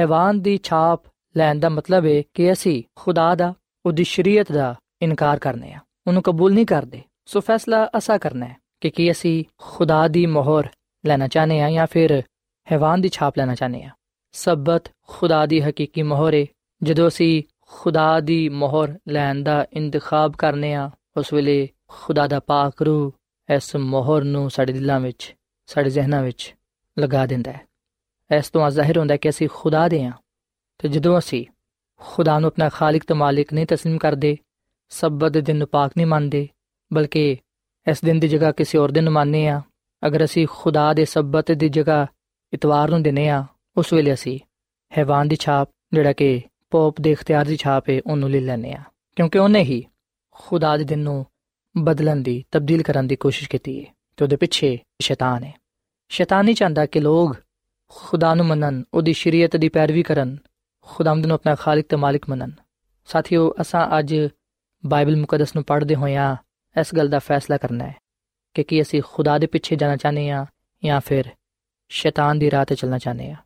ਹੈਵਾਨ 0.00 0.40
ਦੀ 0.40 0.58
ਛਾਪ 0.62 1.02
ਲੈਣ 1.36 1.58
ਦਾ 1.58 1.68
ਮਤਲਬ 1.68 2.06
ਹੈ 2.06 2.22
ਕਿ 2.34 2.52
ਅਸੀਂ 2.52 2.82
ਖੁਦਾ 2.96 3.34
ਦਾ 3.34 3.54
ਉਹਦੀ 3.86 4.04
ਸ਼ਰੀਅਤ 4.04 4.52
ਦਾ 4.52 4.74
ਇਨਕਾਰ 5.02 5.38
ਕਰਨੇ 5.38 5.72
ਆ। 5.72 5.78
ਉਹਨੂੰ 6.06 6.22
ਕਬੂਲ 6.22 6.54
ਨਹੀਂ 6.54 6.66
ਕਰਦੇ। 6.66 7.02
ਸੋ 7.26 7.40
ਫੈਸਲਾ 7.40 7.90
ਅਸਾ 7.98 8.18
ਕਰਨਾ 8.18 8.46
ਹੈ 8.46 8.56
ਕਿ 8.80 8.90
ਕੀ 8.90 9.10
ਅਸੀਂ 9.10 9.44
ਖੁਦਾ 9.58 10.08
ਦੀ 10.08 10.26
ਮੋਹਰ 10.26 10.68
ਲੈਣਾ 11.06 11.28
ਚਾਹਨੇ 11.28 11.60
ਆ 11.60 11.70
ਜਾਂ 11.70 11.86
ਫਿਰ 11.86 12.22
ਹੈਵਾਨ 12.72 13.00
ਦੀ 13.00 13.08
ਛਾਪ 13.08 13.38
ਲੈਣਾ 13.38 13.54
ਚਾਹਨੇ 13.54 13.82
ਆ 13.82 13.90
ਸਬਤ 14.32 14.84
ਖੁਦਾ 15.08 15.46
ਦੀ 15.46 15.60
ਹਕੀਕੀ 15.60 16.02
ਮੋਹਰ 16.02 16.34
ਹੈ 16.34 16.46
ਜਦੋਂ 16.82 17.08
ਅਸੀਂ 17.08 17.42
ਖੁਦਾ 17.60 18.20
ਦੀ 18.20 18.48
ਮੋਹਰ 18.48 18.98
ਲੈਣ 19.08 19.42
ਦਾ 19.42 19.66
ਇੰਤਖਾਬ 19.72 20.32
ਕਰਨੇ 20.36 20.74
ਆ 20.74 20.90
ਉਸ 21.16 21.32
ਵੇਲੇ 21.32 21.68
ਖੁਦਾ 21.88 22.26
ਦਾ 22.26 22.40
ਪਾਕ 22.40 22.82
ਰੂ 22.82 23.12
ਇਸ 23.54 23.76
ਮੋਹਰ 23.76 24.24
ਨੂੰ 24.24 24.50
ਸਾਡੇ 24.50 24.72
ਦਿਲਾਂ 24.72 25.00
ਵਿੱਚ, 25.00 25.36
ਸਾਡੇ 25.66 25.90
ਜ਼ਿਹਨਾਂ 25.90 26.22
ਵਿੱਚ 26.22 26.56
ਲਗਾ 26.98 27.26
ਦਿੰਦਾ 27.26 27.52
ਹੈ। 27.52 27.60
ਇਸ 28.36 28.50
ਤੋਂ 28.50 28.70
ਜ਼ਾਹਿਰ 28.70 28.98
ਹੁੰਦਾ 28.98 29.12
ਹੈ 29.12 29.16
ਕਿ 29.16 29.28
ਅਸੀਂ 29.28 29.48
ਖੁਦਾ 29.54 29.88
ਦੇ 29.88 30.04
ਆ 30.04 30.12
ਤੇ 30.78 30.88
ਜਦੋਂ 30.88 31.18
ਅਸੀਂ 31.18 31.46
ਖੁਦਾ 32.01 32.39
ਨੂੰ 32.39 32.47
ਆਪਣਾ 32.47 32.69
ਖਾਲਕ 32.69 33.03
ਤੇ 33.03 33.13
ਮਾਲਿਕ 33.13 33.53
ਨਹੀਂ 33.53 33.65
تسلیم 33.73 33.97
ਕਰਦੇ 33.97 34.37
ਸਬਤ 34.91 35.31
ਦੇ 35.31 35.41
ਦਿਨ 35.41 35.57
ਨੂੰ 35.57 35.67
ਪਾਕ 35.67 35.91
ਨਹੀਂ 35.97 36.07
ਮੰਨਦੇ 36.07 36.47
ਬਲਕਿ 36.93 37.37
ਇਸ 37.87 38.03
ਦਿਨ 38.05 38.19
ਦੀ 38.19 38.27
ਜਗ੍ਹਾ 38.27 38.51
ਕਿਸੇ 38.51 38.77
ਹੋਰ 38.77 38.91
ਦਿਨ 38.91 39.09
ਮੰਨਨੇ 39.09 39.47
ਆ 39.47 39.61
ਅਗਰ 40.07 40.23
ਅਸੀਂ 40.23 40.47
ਖੁਦਾ 40.51 40.93
ਦੇ 40.93 41.05
ਸਬਤ 41.05 41.51
ਦੀ 41.51 41.69
ਜਗ੍ਹਾ 41.69 42.05
ਇਤਵਾਰ 42.53 42.89
ਨੂੰ 42.89 43.01
ਦਿਨੇ 43.03 43.29
ਆ 43.29 43.45
ਉਸ 43.77 43.93
ਵੇਲੇ 43.93 44.13
ਅਸੀਂ 44.13 44.39
ਹੈਵਾਨ 44.91 45.27
ਦੀ 45.27 45.35
ਛਾਪ 45.35 45.69
ਜਿਹੜਾ 45.93 46.13
ਕਿ 46.13 46.41
ਪੋਪ 46.71 47.01
ਦੇ 47.01 47.11
ਇਖਤਿਆਰ 47.11 47.45
ਦੀ 47.45 47.55
ਛਾਪ 47.55 47.89
ਹੈ 47.89 47.99
ਉਹਨੂੰ 48.07 48.29
ਲੈ 48.31 48.39
ਲੈਨੇ 48.39 48.73
ਆ 48.73 48.83
ਕਿਉਂਕਿ 49.15 49.39
ਉਹਨੇ 49.39 49.63
ਹੀ 49.63 49.83
ਖੁਦਾ 50.35 50.77
ਦੇ 50.77 50.83
ਦਿਨ 50.83 50.99
ਨੂੰ 50.99 51.25
ਬਦਲਣ 51.75 52.21
ਦੀ 52.21 52.43
ਤਬਦੀਲ 52.51 52.83
ਕਰਨ 52.83 53.07
ਦੀ 53.07 53.15
ਕੋਸ਼ਿਸ਼ 53.15 53.49
ਕੀਤੀ 53.49 53.79
ਹੈ 53.79 53.93
ਤੇ 54.17 54.23
ਉਹਦੇ 54.23 54.35
ਪਿੱਛੇ 54.35 54.77
ਸ਼ੈਤਾਨ 55.01 55.43
ਹੈ 55.43 55.53
ਸ਼ੈਤਾਨ 56.09 56.45
ਨਹੀਂ 56.45 56.55
ਚਾਹੁੰਦਾ 56.55 56.85
ਕਿ 56.85 56.99
ਲੋਕ 56.99 57.35
ਖੁਦਾ 57.89 58.33
ਨੂੰ 58.33 58.45
ਮੰਨਣ 58.45 58.83
ਉਹਦੀ 58.93 59.13
ਸ਼ਰੀਅਤ 59.13 59.55
ਦੀ 59.55 59.69
ਪੈਰਵੀ 59.69 60.03
ਕਰਨ 60.03 60.37
ਖੁਦਾਵੰਦ 60.86 61.26
ਨੂੰ 61.26 61.34
ਆਪਣਾ 61.34 61.54
ਖਾਲਕ 61.54 61.86
ਤੇ 61.88 61.96
ਮਾਲਿਕ 61.96 62.28
ਮੰਨਣ 62.30 62.50
ਸਾਥੀਓ 63.08 63.52
ਅਸਾਂ 63.60 63.86
ਅੱਜ 63.98 64.14
ਬਾਈਬਲ 64.84 65.16
ਮੁਕੱਦਸ 65.16 65.54
ਨੂੰ 65.56 65.64
ਪੜ੍ਹਦੇ 65.64 65.94
ਹੋਇਆਂ 65.94 66.34
ਇਸ 66.76 66.94
ਗੱਲ 66.94 67.08
ਦਾ 67.08 67.18
ਫੈਸਲਾ 67.18 67.56
ਕਰਨਾ 67.56 67.84
ਹੈ 67.84 67.94
ਕਿ 68.56 68.62
ਕੀ 68.62 68.80
ਅਸੀਂ 68.82 69.02
ਖੁਦਾ 69.02 69.38
ਦੇ 69.38 69.46
ਪਿੱਛੇ 69.46 69.76
ਜਾਣਾ 69.76 69.96
ਚਾਹਨੇ 69.96 70.30
ਆ 70.30 70.44
ਜਾਂ 70.82 71.00
ਫਿਰ 71.00 71.28
ਸ਼ੈਤਾਨ 71.90 72.38
ਦੀ 72.38 72.50
ਰਾਹ 72.50 72.64
ਤੇ 72.64 72.74
ਚੱਲਣਾ 72.74 72.98
ਚਾਹਨੇ 72.98 73.30
ਆ 73.30 73.36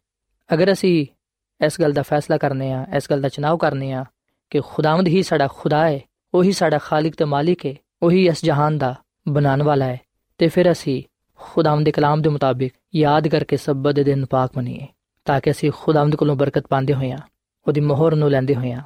ਅਗਰ 0.50 0.72
ਅਸੀਂ 0.72 1.06
ਇਸ 1.60 1.80
ਗੱਲ 1.80 1.92
ਦਾ 1.92 2.02
ਫੈਸਲਾ 2.02 2.36
ਕਰਨੇ 2.38 2.72
ਆ 2.72 2.84
ਇਸ 2.96 3.10
ਗੱਲ 3.10 3.20
ਦਾ 3.20 3.28
ਚਨਾਵ 3.28 3.56
ਕਰਨੇ 3.56 3.92
ਆ 3.92 4.04
ਕਿ 4.52 4.60
ਖੁਦਾਵੰਦ 4.64 5.08
ਹੀ 5.08 5.22
ਸਾਡਾ 5.22 5.46
ਖੁਦਾ 5.48 5.86
ਹੈ 5.88 6.00
ਉਹੀ 6.34 6.52
ਸਾਡਾ 6.52 6.78
ਖਾਲਕ 6.78 7.14
ਤੇ 7.14 7.24
ਮਾਲਿਕ 7.24 7.66
ਹੈ 7.66 7.74
ਉਹੀ 8.02 8.26
ਇਸ 8.26 8.44
ਜਹਾਨ 8.44 8.78
ਦਾ 8.78 8.94
ਬਣਾਉਣ 9.28 9.62
ਵਾਲਾ 9.62 9.84
ਹੈ 9.84 9.98
ਤੇ 10.40 10.48
ਫਿਰ 10.48 10.70
ਅਸੀਂ 10.72 11.02
ਖੁਦਾਵੰਦ 11.40 11.84
ਦੇ 11.84 11.92
ਕਲਾਮ 11.92 12.22
ਦੇ 12.22 12.28
ਮੁਤਾਬਿਕ 12.28 12.72
ਯਾਦ 12.94 13.28
ਕਰਕੇ 13.28 13.56
ਸਬਤ 13.56 13.94
ਦੇ 13.94 14.04
ਦਿਨ 14.04 14.24
ਪਾਕ 14.26 14.54
ਬਣੀਏ 14.56 14.86
ਤਾਂ 15.25 15.39
ਕਿ 15.41 15.51
ਅਸੀਂ 15.51 15.71
ਖੁਦਾਵੰਦ 15.71 16.15
ਕੋਲੋਂ 16.15 16.35
ਬਰਕਤ 16.35 16.67
ਪਾਉਂਦੇ 16.67 16.93
ਹੋਈਆਂ 16.93 17.17
ਉਹਦੀ 17.65 17.81
ਮੋਹਰ 17.81 18.15
ਨੂੰ 18.15 18.29
ਲੈਂਦੇ 18.31 18.55
ਹੋਈਆਂ 18.55 18.81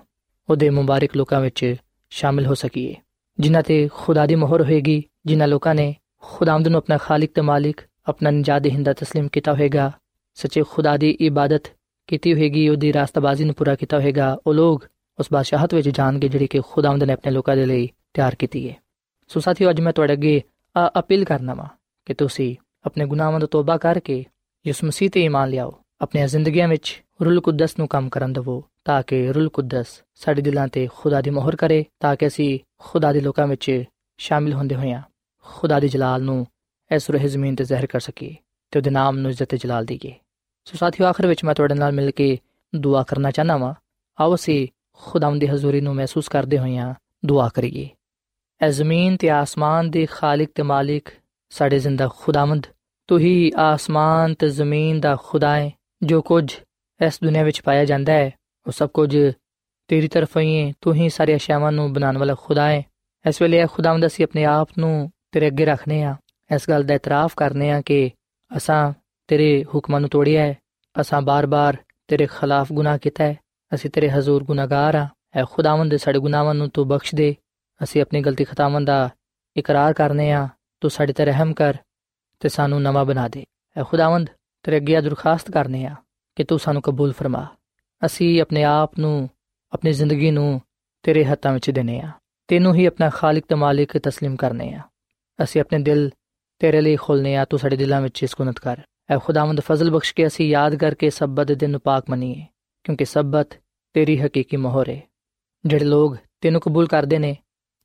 ਉਹਦੇ 0.50 0.70
ਮੁਬਾਰਕ 0.70 1.16
ਲੋਕਾਂ 1.18 1.42
ਵਿੱਚ 1.42 1.76
ਸ਼ਾਮਿਲ 2.12 2.46
ਹੋ 2.46 2.54
ਸਕੀਏ 2.54 2.96
ਜਿਨ੍ਹਾਂ 3.38 3.64
ਤੇ 3.64 3.88
ਖੁਦਾ 3.94 4.26
ਦੀ 4.26 4.36
ਮੋਹਰ 4.36 4.62
ਹੋਏਗੀ 4.62 5.04
ਜਿਨ੍ਹਾਂ 5.26 5.48
ਲੋਕਾਂ 5.48 5.76
ਨੇ 5.76 5.94
ਖੁਦਾਵੰਦ 6.22 6.68
ਨੂੰ 6.68 6.78
ਆਪਣਾ 6.78 6.98
ਖਾਲਕ 6.98 7.32
ਤੇ 7.36 7.42
ਮਾਲਿਕ 7.42 7.82
ਆਪਣਾ 8.08 8.32
ਨਜਾਤ 8.32 8.66
ਹਿੰਦਾ 8.66 8.92
تسلیم 8.92 9.28
ਕੀਤਾ 9.32 9.54
ਹੋਏਗਾ 9.54 9.92
ਸੱਚੇ 10.38 10.64
ਖੁਦਾ 10.64 10.96
ਦੀ 10.98 11.10
ਇਬਾਦਤ 11.20 11.68
ਕੀਤੀ 12.08 12.34
ਹੋਏਗੀ 12.34 12.68
ਉਹਦੀ 12.70 12.94
ਰਾਸਤਾਬਾਜ਼ੀ 12.94 13.46
ਨੂੰ 13.46 13.56
ਪੂਰਾ 13.56 13.76
ਕੀਤਾ 13.76 14.00
ਹੋਏਗਾ 14.00 14.38
ਉਹ 14.48 14.54
ਲੋਕ 14.54 14.88
ਉਸ 15.20 15.28
ਬਾਦਸ਼ਾਹਤ 15.32 15.74
ਵਿੱਚ 15.74 15.90
ਜਾਣਗੇ 15.90 16.28
ਜਿਹੜੀ 16.28 16.48
ਕਿ 16.48 16.62
ਖੁਦਾਵੰਦ 16.72 17.04
ਨੇ 17.04 17.14
ਆਪਣੇ 17.14 17.32
ਲੋਕਾਂ 17.32 17.56
ਦੇ 17.56 17.66
ਲਈ 17.66 17.88
ਤਿਆਰ 18.14 18.36
ਕੀਤੀ 18.36 18.70
ਹੈ 18.70 18.76
ਸੋ 19.30 19.40
ਸਾਥੀਓ 19.40 19.70
ਅੱਜ 19.70 19.82
ਮੈਂ 19.82 19.94
ਤੁਹਾਡੇ 19.94 20.14
ਅੱਗੇ 20.14 20.42
ਅਪੀਲ 21.00 21.24
ਕਰਨਾ 21.26 21.54
ਵਾ 21.54 21.68
ਕਿ 22.08 22.14
ਤੁਸੀਂ 22.14 22.56
ਆਪਣੇ 22.86 23.06
ਗੁਨਾਹਾਂ 23.06 23.40
ਤੋਂ 23.40 23.48
ਤੋਬਾ 23.48 23.78
ਕਰਕੇ 23.78 24.24
ਯਿਸੂ 24.66 24.88
ਮਸੀਹ 24.88 25.10
ਤੇ 25.10 25.24
ਈਮਾਨ 25.24 25.50
ਲਿਆਓ 25.50 25.72
ਆਪਣੀਆਂ 26.01 26.29
ਜ਼ਿੰਦਗੀਆਂ 26.29 26.69
ਵਿੱਚ 26.69 27.03
ਰੂਲ 27.25 27.41
ਕੁਦਸ 27.41 27.79
ਨੂੰ 27.79 27.89
ਕੰਮ 27.89 28.09
ਕਰਨ 28.09 28.33
ਦਿਵੋ, 28.33 28.65
ਤਾਂ 28.85 29.03
ਕਿ 29.03 29.33
ਰੂਲ 29.33 29.49
ਕੁਦਸ 29.49 29.87
ਸਾਡੇ 30.15 30.43
ਦਿਲਾਂ 30.43 30.69
ਤੇ 30.69 30.89
ਖੁਦਾ 30.95 31.21
ਦੀ 31.21 31.31
ਮੋਹਰ 31.31 31.57
ਕਰੇ, 31.57 31.85
ਤਾਂ 32.01 32.17
ਕਿ 32.17 32.27
ਅਸੀਂ 32.27 32.59
ਖੁਦਾ 32.79 33.13
ਦੇ 33.13 33.21
ਲੋਕਾਂ 33.21 33.47
ਵਿੱਚ 33.47 33.85
ਸ਼ਾਮਿਲ 34.19 34.53
ਹੁੰਦੇ 34.53 34.75
ਹੋਈਆਂ 34.75 35.03
ਖੁਦਾ 35.45 35.81
ਦੀ 35.81 35.89
ਜਲਾਲ 35.89 36.23
ਨੂੰ 36.23 36.47
ਇਸ 36.91 37.11
ਰੂਹ 37.11 37.21
ਜ਼ਮੀਨ 37.21 37.57
ਤੇ 37.57 37.65
ਜ਼ਾਹਿਰ 37.65 37.87
ਕਰ 37.87 38.01
ਸਕੀਏ 38.01 38.37
ਤੇ 38.71 38.79
ਉਹਦੇ 38.79 38.91
ਨਾਮ 38.91 39.19
ਨੂੰ 39.19 39.31
ਇੱਜ਼ਤ 39.31 39.49
ਤੇ 39.49 39.57
ਜਲਾਲ 39.57 39.85
ਦੇਈਏ। 39.85 40.15
ਸੋ 40.65 40.77
ਸਾਥੀਓ, 40.77 41.07
ਆਖਰ 41.07 41.27
ਵਿੱਚ 41.27 41.45
ਮੈਂ 41.45 41.55
ਤੁਹਾਡੇ 41.55 41.75
ਨਾਲ 41.75 41.93
ਮਿਲ 41.93 42.11
ਕੇ 42.11 42.39
ਦੁਆ 42.77 43.03
ਕਰਨਾ 43.03 43.31
ਚਾਹਨਾ 43.31 43.57
ਵਾਂ। 43.57 43.75
ਆਓ 44.21 44.35
ਅਸੀਂ 44.35 44.69
ਖੁਦਾਵੰਦ 44.93 45.41
ਦੀ 45.41 45.47
ਹਜ਼ੂਰੀ 45.47 45.81
ਨੂੰ 45.81 45.95
ਮਹਿਸੂਸ 45.95 46.29
ਕਰਦੇ 46.29 46.59
ਹੋਈਆਂ 46.59 46.95
ਦੁਆ 47.27 47.49
ਕਰੀਏ। 47.49 47.89
ਐ 48.61 48.71
ਜ਼ਮੀਨ 48.71 49.17
ਤੇ 49.17 49.31
ਆਸਮਾਨ 49.31 49.91
ਦੇ 49.91 50.07
ਖਾਲਕ 50.07 50.49
ਤੇ 50.55 50.63
ਮਾਲਿਕ 50.63 51.09
ਸਾਡੇ 51.51 51.79
ਜ਼ਿੰਦਾ 51.79 52.09
ਖੁਦਾਵੰਦ, 52.17 52.67
ਤੂੰ 53.07 53.19
ਹੀ 53.19 53.53
ਆਸਮਾਨ 53.57 54.35
ਤੇ 54.35 54.49
ਜ਼ਮੀਨ 54.49 55.01
ਦਾ 55.01 55.17
ਖੁਦਾ 55.23 55.57
ਹੈ। 55.57 55.71
ਜੋ 56.03 56.23
ਕੁਝ 56.23 56.55
ਇਸ 57.07 57.19
ਦੁਨੀਆਂ 57.25 57.45
ਵਿੱਚ 57.45 57.61
ਪਾਇਆ 57.63 57.85
ਜਾਂਦਾ 57.85 58.13
ਹੈ, 58.13 58.31
ਉਹ 58.67 58.73
ਸਭ 58.73 58.89
ਕੁਝ 58.89 59.17
ਤੇਰੀ 59.89 60.09
ਤਰਫੋਂ 60.09 60.43
ਹੀ 60.43 60.57
ਹੈ 60.61 60.73
ਤੂੰ 60.81 60.95
ਹੀ 60.95 61.09
ਸਾਰੇ 61.09 61.37
ਅਸ਼ਿਆਵਾਂ 61.37 61.73
ਨੂੰ 61.73 61.93
ਬਣਾਉਣ 61.93 62.19
ਵਾਲਾ 62.19 62.35
ਖੁਦਾ 62.35 62.69
ਹੈ 62.69 62.83
ਇਸ 63.29 63.43
ਵੇਲੇ 63.43 63.67
ਖੁਦਾਵੰਦ 63.73 64.07
ਅਸੀਂ 64.07 64.25
ਆਪਣੇ 64.25 64.45
ਆਪ 64.45 64.69
ਨੂੰ 64.79 65.11
ਤੇਰੇ 65.33 65.47
ਅੱਗੇ 65.47 65.65
ਰੱਖਨੇ 65.65 66.03
ਆ। 66.03 66.17
ਇਸ 66.55 66.71
ਗੱਲ 66.71 66.83
ਦਾ 66.83 66.95
ਇਤਰਾਫ 66.95 67.35
ਕਰਨੇ 67.37 67.71
ਆ 67.71 67.81
ਕਿ 67.81 68.11
ਅਸਾਂ 68.57 68.93
ਤੇਰੇ 69.27 69.65
ਹੁਕਮਾਂ 69.75 70.01
ਨੂੰ 70.01 70.11
ਤੋੜਿਆ 70.11 70.43
ਹੈ, 70.43 70.55
ਅਸਾਂ 71.01 71.23
ਬਾਰ-ਬਾਰ 71.23 71.77
ਤੇਰੇ 72.09 72.27
ਖਿਲਾਫ 72.27 72.73
ਗੁਨਾਹ 72.73 72.99
ਕੀਤਾ 72.99 73.25
ਹੈ, 73.25 73.37
ਅਸੀਂ 73.75 73.91
ਤੇਰੇ 73.91 74.11
ਹਜ਼ੂਰ 74.11 74.45
ਗੁਨਾਹਗਾਰ 74.45 74.95
ਆ। 74.95 75.09
ਐ 75.35 75.45
ਖੁਦਾਵੰਦ 75.51 75.97
ਸਾਡੇ 75.97 76.19
ਗੁਨਾਹਾਂ 76.19 76.55
ਨੂੰ 76.55 76.69
ਤੂੰ 76.69 76.89
ਬਖਸ਼ 76.89 77.15
ਦੇ, 77.15 77.37
ਅਸੀਂ 77.85 78.03
ਆਪਣੀ 78.03 78.21
ਗਲਤੀ 78.21 78.45
ਖਤਾਵਾਂ 78.45 78.81
ਦਾ 78.81 79.11
ਇਕਰਾਰ 79.57 79.93
ਕਰਨੇ 79.93 80.31
ਆ। 80.33 80.49
ਤੂੰ 80.81 80.91
ਸਾਡੇ 80.91 81.13
ਤੇ 81.13 81.25
ਰਹਿਮ 81.25 81.53
ਕਰ 81.55 81.77
ਤੇ 82.41 82.49
ਸਾਨੂੰ 82.49 82.83
ਨਵਾਂ 82.83 83.05
ਬਣਾ 83.05 83.29
ਦੇ। 83.29 83.45
ਐ 83.77 83.83
ਖੁਦਾਵੰਦ 83.83 84.31
ਤੇਰੇ 84.68 84.78
ਅੱਗੇ 84.78 85.02
ਦਰਖਾਸਤ 85.02 85.52
ਕਰਨੇ 85.52 85.86
ਆ 85.86 85.96
ਕਿ 86.36 86.44
ਤੂੰ 86.44 86.60
ਸਾਨੂੰ 86.60 86.82
ਕਬੂਲ 86.82 87.12
ਫਰਮਾ 87.12 87.46
ਅਸੀਂ 88.06 88.42
ਆਪਣੇ 88.42 88.64
ਆਪ 88.64 89.00
ਨੂੰ 89.00 89.30
ਆਪਣੀ 89.74 89.92
ਜ਼ਿੰਦਗੀ 89.92 90.32
ਨੂੰ 90.32 90.62
ਤੇਰੇ 91.04 91.26
ਹੱਥਾਂ 91.26 91.54
ਵਿੱਚ 91.54 91.70
ਦੇਨੇ 91.72 92.00
ਆ 92.00 92.12
ਤੈਨੂੰ 92.48 92.76
ਹੀ 92.76 92.86
ਆਪਣਾ 92.86 93.10
ਖਾਲਕ 93.10 93.44
ਤੇ 93.50 93.56
ਮਾਲਿਕ 93.56 93.98
تسلیم 93.98 94.36
ਕਰਨੇ 94.36 94.74
ਆ 94.74 94.82
ਅਸੀਂ 95.44 95.62
ਆਪਣੇ 95.62 95.80
ਦਿਲ 95.80 96.10
ਤੇਰੇ 96.60 96.82
ਲਈ 96.82 96.96
ਖੋਲਨੇ 96.96 97.36
ਆ 97.36 97.46
ਤੂੰ 97.46 97.60
ਸਾਡੇ 97.60 97.76
ਦਿਲਾਂ 97.76 98.02
ਵਿੱਚ 98.02 98.26
ਸਕੂਨਤ 98.26 98.60
ਕਰ 98.60 98.82
ਐ 99.10 99.18
ਖੁਦਾਵੰਦ 99.18 99.60
ਫਜ਼ਲ 99.60 99.92
ਬਖਸ਼ 99.92 100.14
ਕੇ 100.14 100.28
ਅਸੀਂ 100.28 100.50
ਯਾਦ 100.50 100.76
ਕਰਕੇ 100.76 101.10
ਸਬਤ 101.10 101.48
ਦੇ 101.48 101.56
ਦਿਨ 101.56 101.70
ਨੂੰ 101.70 101.80
ਪਾਕ 101.82 102.10
ਮੰਨੀਏ 102.10 102.46
ਕਿਉਂਕਿ 102.84 103.06
ਸਬਤ 103.06 103.54
ਤੇਰੀ 103.96 104.20
ਹਕੀਕੀ 104.22 104.58
ਮੋਹਰ 104.58 104.90
ਹੈ 104.90 105.02
ਜਿਹੜੇ 105.66 105.86
ਲੋਗ 105.86 106.16
ਤੈਨੂੰ 106.42 106.62
ਕਬੂਲ 106.62 106.88
ਕਰਦੇ 106.88 107.18
ਨੇ 107.20 107.36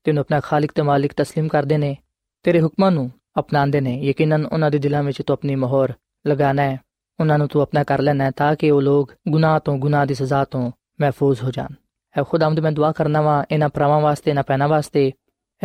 ਤੈਨੂੰ 0.04 0.20
ਆਪਣਾ 0.20 0.40
ਖਾਲਕ 0.40 0.72
ਤੇ 0.72 0.83
ਮਾਲਿਕ 0.83 1.12
تسلیم 1.20 1.48
ਕਰਦੇ 1.48 1.78
ਨੇ 1.78 1.96
ਤੇਰੇ 2.44 2.61
ਹੁਕਮਾਂ 2.61 2.90
ਨੂੰ 2.90 3.11
ਅਪਣਾਉਂਦੇ 3.38 3.81
ਨੇ 3.81 3.94
ਯਕੀਨਨ 4.02 4.46
ਉਹਨਾਂ 4.46 4.70
ਦੇ 4.70 4.78
ਦਿਲਾਂ 4.78 5.02
ਵਿੱਚ 5.02 5.22
ਤੂੰ 5.22 5.35
ਆਪਣੀ 5.35 5.54
ਮੋਹਰ 5.54 5.92
ਲਗਾਣਾ 6.27 6.62
ਹੈ। 6.62 6.79
ਉਹਨਾਂ 7.19 7.38
ਨੂੰ 7.38 7.47
ਤੂੰ 7.47 7.62
ਆਪਣਾ 7.62 7.83
ਕਰ 7.83 8.01
ਲੈਣਾ 8.01 8.23
ਹੈ 8.23 8.31
ਤਾਂ 8.31 8.55
ਕਿ 8.55 8.71
ਉਹ 8.71 8.81
ਲੋਕ 8.81 9.13
ਗੁਨਾਹ 9.29 9.59
ਤੋਂ 9.59 9.77
ਗੁਨਾਹ 9.77 10.05
ਦੀ 10.05 10.13
ਸਜ਼ਾ 10.13 10.45
ਤੋਂ 10.45 10.71
ਮਹਿਫੂਜ਼ 11.01 11.43
ਹੋ 11.43 11.51
ਜਾਣ। 11.51 11.73
ਹੈ 12.17 12.23
ਖੁਦਾਵੰਦ 12.23 12.59
ਮੈਂ 12.59 12.71
ਦੁਆ 12.71 12.91
ਕਰਨਾ 12.91 13.21
ਵਾਂ, 13.21 13.43
ਇਹਨਾਂ 13.51 13.69
ਪਰਾਵਾਂ 13.69 14.01
ਵਾਸਤੇ, 14.01 14.31
ਇਹਨਾਂ 14.31 14.43
ਪੈਨਾ 14.43 14.67
ਵਾਸਤੇ, 14.67 15.12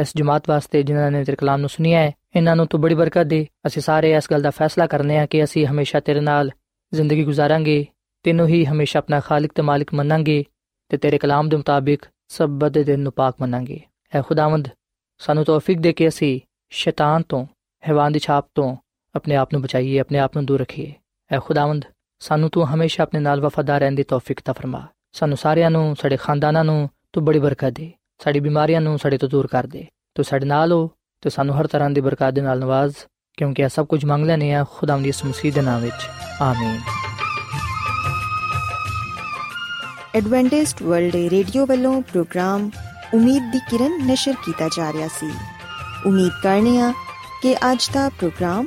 ਇਸ 0.01 0.13
ਜਮਾਤ 0.17 0.49
ਵਾਸਤੇ 0.49 0.83
ਜਿਨ੍ਹਾਂ 0.83 1.11
ਨੇ 1.11 1.25
ਤੇਰੇ 1.25 1.37
ਕਲਾਮ 1.37 1.61
ਨੂੰ 1.61 1.69
ਸੁਨਿਆ 1.69 2.01
ਹੈ। 2.01 2.13
ਇਹਨਾਂ 2.37 2.57
ਨੂੰ 2.57 2.67
ਤੂੰ 2.67 2.81
ਬੜੀ 2.81 2.95
ਬਰਕਤ 2.95 3.23
ਦੇ। 3.23 3.47
ਅਸੀਂ 3.67 3.83
ਸਾਰੇ 3.83 4.13
ਇਸ 4.13 4.31
ਗੱਲ 4.31 4.43
ਦਾ 4.43 4.51
ਫੈਸਲਾ 4.51 4.87
ਕਰਨੇ 4.87 5.19
ਆ 5.19 5.27
ਕਿ 5.27 5.45
ਅਸੀਂ 5.45 5.67
ਹਮੇਸ਼ਾ 5.67 6.01
ਤੇਰੇ 6.01 6.21
ਨਾਲ 6.21 6.51
ਜ਼ਿੰਦਗੀ 6.95 7.25
ਗੁਜ਼ਾਰਾਂਗੇ, 7.25 7.87
ਤੈਨੂੰ 8.23 8.47
ਹੀ 8.47 8.65
ਹਮੇਸ਼ਾ 8.65 8.99
ਆਪਣਾ 8.99 9.21
ਖਾਲਕ 9.21 9.53
ਤੇ 9.55 9.63
ਮਾਲਿਕ 9.63 9.95
ਮੰਨਾਂਗੇ 9.95 10.45
ਤੇ 10.89 10.97
ਤੇਰੇ 10.97 11.19
ਕਲਾਮ 11.19 11.49
ਦੇ 11.49 11.57
ਮੁਤਾਬਿਕ 11.57 12.03
ਸਭ 12.29 12.69
ਦੇ 12.69 12.85
ਦਿਨ 12.85 13.01
ਨੂੰ 13.01 13.13
ਪਾਕ 13.13 13.35
ਮੰਨਾਂਗੇ। 13.41 13.81
ਐ 14.15 14.23
ਖੁਦਾਵੰਦ 14.23 14.69
ਸਾਨੂੰ 15.19 15.45
ਤੌਫੀਕ 15.45 15.81
ਦੇ 15.81 15.93
ਕੇ 15.93 16.09
ਅਸੀਂ 16.09 16.41
ਸ਼ੈਤਾਨ 16.71 17.23
ਤੋਂ, 17.23 17.47
ਹੈਵਾਨ 17.89 18.13
ਦੀ 18.13 18.19
ਛਾਪ 18.19 18.47
ਤੋਂ 18.55 18.77
ਆਪਣੇ 19.15 19.37
ਆਪ 19.37 19.49
ਨੂੰ 19.53 19.63
ਬਚਾਈਏ, 19.63 19.99
ਆਪਣੇ 19.99 20.19
ਆਪ 20.19 20.37
ਨੂੰ 20.37 20.47
ਦੂਰ 20.47 20.61
ਰੱਖੀਏ। 20.61 20.95
ਐ 21.33 21.39
ਖੁਦਾਵੰਦ, 21.39 21.85
ਸਾਨੂੰ 22.19 22.51
ਤੂੰ 22.51 22.75
ਹਮੇਸ਼ਾ 22.75 23.03
ਆਪਣੇ 23.03 23.21
ਨਾਲ 23.21 23.41
ਵਫਾਦਾਰ 23.41 23.81
ਰਹਿਣ 23.81 23.93
ਦੀ 23.93 24.03
ਤੌਫੀਕ 24.03 24.41
ਤਾ 24.45 24.53
ਫਰਮਾ। 24.53 24.87
ਸਾਨੂੰ 25.13 25.37
ਸਾਰਿਆਂ 25.37 25.71
ਨੂੰ, 25.71 25.97
ਸਾਡੇ 26.01 26.17
ਖਾਨਦਾਨਾਂ 26.17 26.65
ਨੂੰ 26.65 26.91
ਤੂੰ 27.13 27.25
ਬੜੀ 27.25 27.39
ਬਰਕਤ 27.39 27.71
ਦੇ। 27.71 27.93
ਸਾਡੀ 28.25 28.41
ਬਿਮਾਰੀਆਂ 28.41 28.81
ਨੂੰ 28.81 28.99
ਸਾਡੇ 28.99 29.19
ਤੋਂ 29.19 29.29
ਦੂਰ 29.29 29.47
ਕਰ 29.47 29.67
ਦੇ। 29.67 29.87
ਤੂੰ 30.15 30.25
ਸਾਡੇ 30.25 30.47
ਨਾਲ 30.47 30.73
ਹੋ 30.73 30.91
ਤੇ 31.21 31.31
ਸਾਨੂੰ 31.31 31.61
ਹਰ 31.61 31.67
ਤਰ੍ਹਾਂ 31.67 31.91
ਦੀ 31.91 32.01
ਬਰਕਤ 32.01 32.31
ਦੇ 32.31 32.41
ਨਾਲ 32.41 32.59
ਨਵਾਜ਼, 32.59 32.95
ਕਿਉਂਕਿ 33.37 33.63
ਇਹ 33.63 33.69
ਸਭ 33.69 33.87
ਕੁਝ 33.87 34.05
ਮੰਗ 34.05 34.27
ਲੈਨੇ 34.27 34.55
ਆ 34.55 34.65
ਖੁਦਾਵੰਦ 34.71 35.05
ਦੀ 35.05 35.13
ਮਸੀਹ 35.25 35.53
ਦੇ 35.53 35.61
ਨਾਮ 35.61 35.83
ਵਿੱਚ। 35.83 36.09
ਆਮੀਨ। 36.43 36.81
ਐਡਵੈਂਟਿਸਟ 40.15 40.83
ਵਰਲਡ 40.83 41.15
ਰੇਡੀਓ 41.15 41.67
ਵੱਲੋਂ 41.67 42.03
ਪ੍ਰੋਗਰਾਮ 42.03 42.71
ਉਮੀਦ 43.15 43.53
ਦੀ 43.53 43.59
ਕਿਰਨ 43.59 44.07
ਨਿਸ਼ਰ 44.07 44.35
ਕੀਤਾ 44.45 44.69
ਜਾ 44.69 44.93
ਰਿਹਾ 44.93 45.09
ਸੀ। 45.09 45.33
ਉਮੀਦ 46.07 46.31
ਕਰਨੇ 46.43 46.81
ਆ 46.81 46.93
ਕਿ 47.43 47.55
ਅੱਜ 47.55 47.91
ਦਾ 47.95 48.09
ਪ੍ਰੋਗਰਾਮ 48.09 48.67